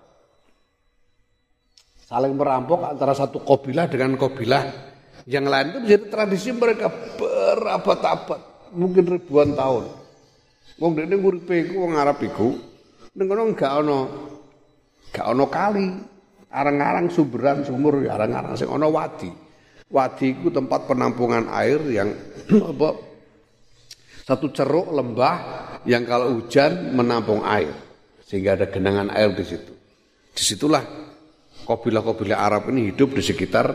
Saling 2.05 2.37
merampok 2.37 2.85
antara 2.85 3.17
satu 3.17 3.41
kabilah 3.41 3.89
dengan 3.89 4.13
kabilah 4.13 4.93
yang 5.25 5.49
lain 5.49 5.73
itu 5.73 5.79
menjadi 5.81 6.05
tradisi 6.13 6.53
mereka 6.53 6.93
berabad-abad, 7.17 8.69
mungkin 8.77 9.09
ribuan 9.09 9.57
tahun. 9.57 9.89
Wong 10.77 10.91
dene 10.93 11.17
nguripe 11.17 11.65
iku 11.65 11.81
wong 11.81 11.97
Arab 11.97 12.21
iku 12.21 12.53
ning 13.15 13.25
kono 13.25 13.43
gak 13.57 13.73
ana 13.81 13.97
gak 15.09 15.25
ana 15.33 15.45
kali. 15.49 15.87
Arang-arang 16.55 17.11
sumberan 17.11 17.67
sumur 17.67 17.99
arang-arang 18.05 18.53
sing 18.55 18.69
ana 18.69 18.87
wadi. 18.87 19.27
Wadi 19.89 20.25
iku 20.37 20.53
tempat 20.53 20.85
penampungan 20.85 21.49
air 21.51 21.81
yang 21.89 22.13
apa 22.71 22.89
satu 24.29 24.53
ceruk 24.53 24.93
lembah 24.93 25.35
yang 25.89 26.05
kalau 26.05 26.37
hujan 26.37 26.93
menampung 26.93 27.41
air 27.41 27.73
sehingga 28.23 28.55
ada 28.55 28.69
genangan 28.69 29.09
air 29.09 29.33
di 29.33 29.43
situ. 29.43 29.73
Di 30.35 30.43
situlah 30.43 31.04
kabilah-kabilah 31.65 32.37
Arab 32.37 32.69
ini 32.69 32.93
hidup 32.93 33.17
di 33.17 33.21
sekitar 33.25 33.73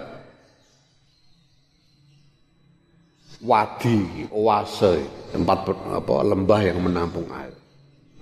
wadi, 3.43 4.31
oase, 4.31 5.03
tempat 5.35 5.75
apa 5.75 6.15
lembah 6.23 6.61
yang 6.63 6.79
menampung 6.81 7.27
air. 7.35 7.53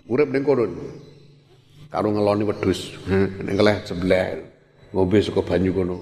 Urip 0.09 0.33
ning 0.33 0.43
kono. 0.47 0.65
Karo 1.89 2.13
ngeloni 2.13 2.45
wedhus 2.45 2.97
ning 3.45 3.55
keleh 3.57 3.85
sebelah 3.85 4.41
ngombe 4.97 5.21
saka 5.21 5.45
banyu 5.45 5.73
kono. 5.77 5.99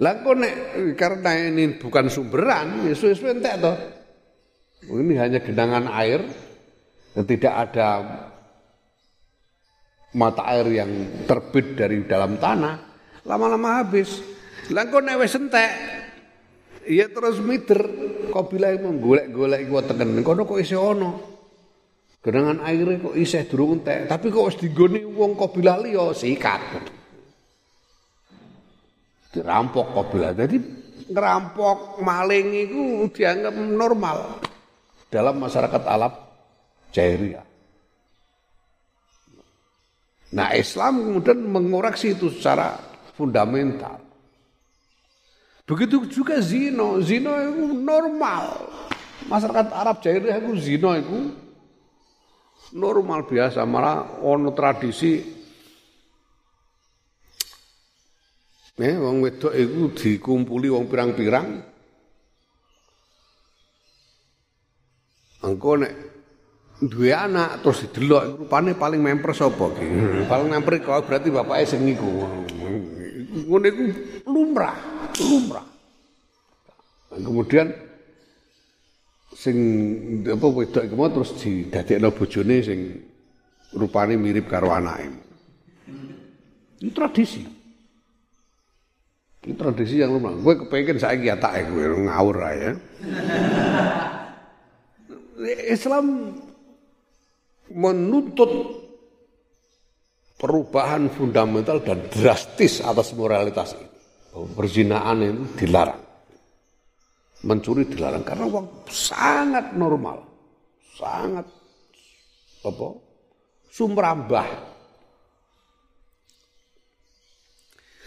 Lah 0.00 0.18
kok 0.22 0.34
nek 0.38 0.54
karena 0.96 1.30
ini 1.52 1.78
bukan 1.78 2.08
sumberan, 2.08 2.88
ya 2.88 2.94
suwe-suwe 2.96 3.38
entek 3.38 3.54
to. 3.60 3.74
Ini 4.82 5.14
hanya 5.14 5.38
genangan 5.38 5.86
air, 5.94 6.26
tidak 7.14 7.54
ada 7.54 7.88
mata 10.12 10.44
air 10.52 10.68
yang 10.68 10.90
terbit 11.24 11.76
dari 11.76 12.04
dalam 12.04 12.36
tanah, 12.36 12.74
lama-lama 13.24 13.80
habis. 13.80 14.20
Lah 14.70 14.86
kok 14.86 15.02
nek 15.02 15.18
wis 15.18 15.34
entek, 15.34 15.70
ya 16.86 17.10
terus 17.10 17.42
mider 17.42 17.82
kabilah 18.30 18.78
menggolek-golek 18.78 19.60
iku 19.66 19.82
teken 19.82 20.22
kono 20.22 20.46
kok 20.46 20.60
isih 20.62 20.78
ana. 20.78 21.10
Genangan 22.22 22.62
air 22.70 23.02
kok 23.02 23.18
isih 23.18 23.42
durung 23.50 23.82
entek, 23.82 24.06
tapi 24.06 24.30
kok 24.30 24.46
wis 24.46 24.56
digoni 24.60 25.02
wong 25.02 25.34
kabilah 25.34 25.82
liya 25.82 26.14
sikat. 26.14 26.62
Dirampok 29.32 29.96
kabilah. 29.96 30.30
Jadi 30.36 30.56
ngerampok 31.10 31.98
maling 32.00 32.48
itu 32.54 33.10
dianggap 33.10 33.52
normal 33.56 34.38
dalam 35.10 35.36
masyarakat 35.42 35.82
Arab 35.84 36.12
jahiliyah. 36.94 37.51
Nah 40.32 40.56
Islam 40.56 41.04
kemudian 41.04 41.38
mengoreksi 41.44 42.16
itu 42.16 42.32
secara 42.32 42.76
fundamental. 43.12 44.00
Begitu 45.68 46.08
juga 46.08 46.40
zino, 46.40 46.98
zino 47.04 47.32
itu 47.36 47.64
normal. 47.76 48.66
Masyarakat 49.28 49.66
Arab 49.70 50.02
jahiliyah 50.02 50.42
itu 50.42 50.52
zino 50.58 50.90
itu 50.98 51.18
normal 52.74 53.28
biasa, 53.28 53.62
malah 53.68 54.20
ono 54.24 54.50
tradisi 54.56 55.42
Eh, 58.82 58.96
wong 58.98 59.20
wedok 59.20 59.52
itu 59.52 59.92
dikumpuli 59.92 60.72
wong 60.72 60.88
pirang-pirang 60.88 61.60
Engko 65.44 65.76
duwe 66.82 67.14
anak 67.14 67.62
terus 67.62 67.86
didelok 67.86 68.42
rupane 68.42 68.74
paling 68.74 68.98
memper 68.98 69.30
sapa? 69.30 69.70
Hmm, 69.78 70.26
paling 70.26 70.50
memper 70.50 70.82
kok 70.82 71.06
berarti 71.06 71.30
bapake 71.30 71.64
sing 71.66 71.86
iku. 71.86 72.26
Ngono 73.46 73.66
iku 73.70 73.82
lumrah, 74.26 74.76
lumrah. 75.22 75.66
Kemudian 77.12 77.70
sing 79.30 79.56
apa 80.26 80.46
wedok 80.48 80.82
iku 80.82 80.94
terus 81.14 81.30
didadekno 81.38 82.10
bojone 82.10 82.56
sing 82.66 82.78
rupane 83.78 84.18
mirip 84.18 84.50
karo 84.50 84.74
anake. 84.74 85.06
Ini 86.82 86.90
tradisi. 86.90 87.42
Ini 89.42 89.54
tradisi 89.54 90.02
yang 90.02 90.18
lumrah. 90.18 90.34
Gue 90.34 90.66
kepengen 90.66 90.98
saiki 90.98 91.30
ya 91.30 91.38
tak 91.38 91.62
gue 91.70 91.86
ngawur 92.10 92.42
ya. 92.42 92.74
Islam 95.70 96.36
menuntut 97.72 98.52
perubahan 100.38 101.06
fundamental 101.12 101.78
dan 101.80 102.10
drastis 102.10 102.82
atas 102.82 103.14
moralitas 103.14 103.78
ini. 103.78 103.88
Perzinaan 104.32 105.22
itu 105.22 105.44
dilarang. 105.62 106.02
Mencuri 107.42 107.84
dilarang 107.86 108.24
karena 108.24 108.48
uang 108.48 108.86
sangat 108.88 109.76
normal. 109.76 110.24
Sangat 110.96 111.46
apa? 112.62 112.88
Sumrambah. 113.72 114.48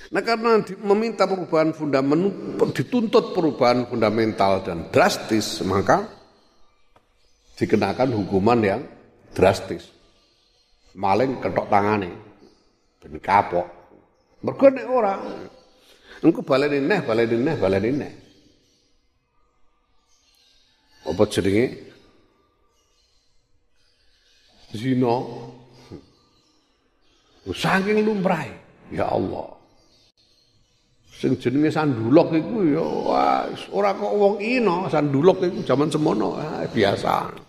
Nah 0.06 0.22
karena 0.22 0.62
meminta 0.86 1.26
perubahan 1.26 1.74
fundamental, 1.74 2.70
dituntut 2.70 3.34
perubahan 3.34 3.90
fundamental 3.90 4.62
dan 4.62 4.94
drastis, 4.94 5.66
maka 5.66 6.06
dikenakan 7.58 8.14
hukuman 8.14 8.60
yang 8.62 8.82
drastis. 9.36 9.92
Maling 10.96 11.44
ketok 11.44 11.68
tangane. 11.68 12.10
Ben 13.04 13.20
kapok. 13.20 13.68
Mergo 14.40 14.68
nek 14.72 14.88
ora 14.88 15.14
engko 16.24 16.40
baleni 16.42 16.80
neh, 16.80 17.00
baleni 17.04 17.38
neh, 17.44 17.56
baleni 17.60 17.90
neh. 17.92 18.14
Apa 21.06 21.24
jenenge? 21.28 21.66
Zina. 24.72 25.16
Saking 27.46 28.02
lumrahe. 28.08 28.56
Ya 28.90 29.06
Allah. 29.12 29.52
Sing 31.12 31.36
jenenge 31.38 31.70
sandulok 31.72 32.34
iku 32.36 32.56
ya 32.72 32.84
wah 32.84 33.44
ora 33.72 33.92
kok 33.96 34.14
wong 34.16 34.36
ino, 34.44 34.88
sandulok 34.92 35.48
iku 35.48 35.60
jaman 35.64 35.88
semono 35.88 36.36
ah, 36.36 36.68
biasa 36.68 37.45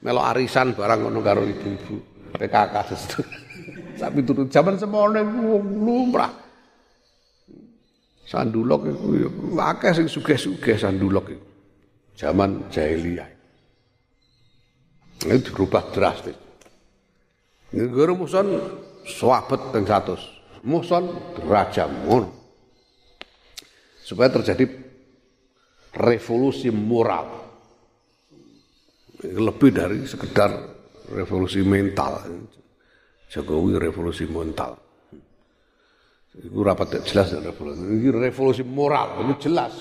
melok 0.00 0.24
arisan 0.32 0.72
barang 0.72 1.00
ngono 1.04 1.20
karo 1.20 1.44
ibu-ibu 1.44 1.96
PKK 2.36 2.74
sestu. 2.88 3.20
Sapi 4.00 4.24
turun 4.24 4.48
zaman 4.48 4.80
semono 4.80 5.20
lumrah. 5.60 6.32
Sandulok 8.24 8.86
iku 8.86 9.06
ya 9.18 9.28
akeh 9.74 9.90
sing 9.90 10.06
sugih-sugih 10.06 10.78
sandulok 10.78 11.26
iku. 11.34 11.46
Zaman 12.16 12.70
jahiliyah. 12.70 13.28
Ini 15.20 15.36
dirubah 15.44 15.92
drastis. 15.92 16.36
Negara 17.76 18.16
muson 18.16 18.46
swabet 19.04 19.60
ping 19.74 19.84
100. 19.84 20.64
Muson 20.64 21.04
derajam 21.36 21.90
ngono. 22.08 22.28
Supaya 24.00 24.32
terjadi 24.32 24.64
revolusi 25.92 26.72
moral 26.72 27.49
lebih 29.24 29.70
dari 29.72 30.08
sekedar 30.08 30.50
revolusi 31.12 31.60
mental. 31.60 32.24
Jokowi 33.30 33.78
revolusi 33.78 34.26
mental. 34.26 34.74
Itu 36.30 36.62
rapat 36.62 37.02
jelas 37.04 37.34
revolusi. 37.36 37.80
Ini 37.84 38.08
revolusi 38.10 38.62
moral, 38.62 39.22
ini 39.26 39.34
jelas 39.38 39.74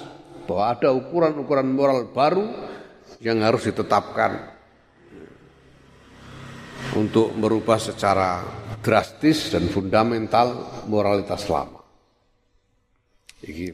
bahwa 0.50 0.66
ada 0.74 0.90
ukuran-ukuran 0.94 1.70
moral 1.70 2.10
baru 2.10 2.46
yang 3.22 3.42
harus 3.46 3.70
ditetapkan 3.70 4.58
untuk 6.98 7.38
merubah 7.38 7.78
secara 7.78 8.42
drastis 8.82 9.54
dan 9.54 9.70
fundamental 9.70 10.82
moralitas 10.90 11.46
lama. 11.46 11.86
Ini 13.46 13.70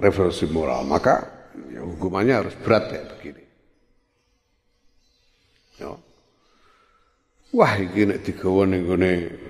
revolusi 0.00 0.48
moral. 0.48 0.88
Maka 0.88 1.43
ya, 1.70 1.80
hukumannya 1.82 2.34
harus 2.34 2.54
berat 2.58 2.90
kayak 2.90 3.06
begini. 3.16 3.44
Ya. 5.78 5.92
Wah 7.54 7.74
iki 7.78 8.02
nek 8.02 8.26
digawa 8.26 8.66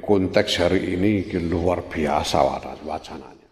konteks 0.05 0.61
hari 0.61 0.93
ini 0.93 1.25
iki 1.25 1.41
luar 1.41 1.89
biasa 1.89 2.37
wacananya. 2.85 3.49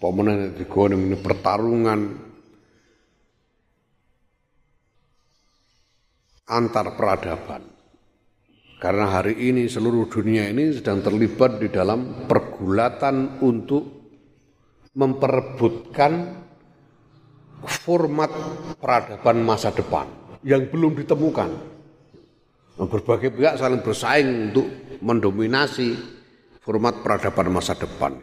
Pemenang 0.00 0.36
nek 0.50 0.54
digawa 0.58 0.86
ning 0.90 1.14
pertarungan 1.22 2.00
antar 6.50 6.98
peradaban. 6.98 7.62
Karena 8.80 9.12
hari 9.12 9.36
ini 9.52 9.68
seluruh 9.68 10.08
dunia 10.08 10.48
ini 10.48 10.72
sedang 10.72 11.04
terlibat 11.04 11.60
di 11.60 11.68
dalam 11.68 12.24
pergulatan 12.24 13.44
untuk 13.44 14.00
memperebutkan 14.96 16.39
format 17.66 18.30
peradaban 18.80 19.44
masa 19.44 19.72
depan 19.74 20.08
yang 20.46 20.68
belum 20.68 20.96
ditemukan. 20.96 21.50
Nah, 22.80 22.88
berbagai 22.88 23.36
pihak 23.36 23.60
saling 23.60 23.84
bersaing 23.84 24.52
untuk 24.52 24.66
mendominasi 25.04 25.92
format 26.64 27.04
peradaban 27.04 27.52
masa 27.52 27.76
depan. 27.76 28.16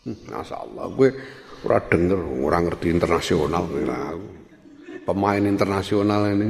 Hmm, 0.00 0.16
Masya 0.32 0.56
Allah, 0.64 0.88
gue 0.96 1.08
ora 1.68 1.76
denger, 1.84 2.20
orang 2.40 2.72
ngerti 2.72 2.88
internasional. 2.88 3.68
Pemain 5.04 5.44
internasional 5.44 6.32
ini, 6.32 6.48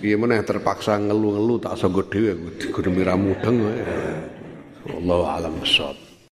gimana 0.00 0.40
yang 0.40 0.48
terpaksa 0.48 0.96
ngeluh-ngeluh 0.96 1.60
tak 1.60 1.76
sanggup 1.76 2.08
dewe, 2.08 2.32
gue 2.56 2.88
mira 2.88 3.12
mudeng. 3.20 3.68
Allah 4.84 5.20
alam 5.40 5.60
besar. 5.60 6.03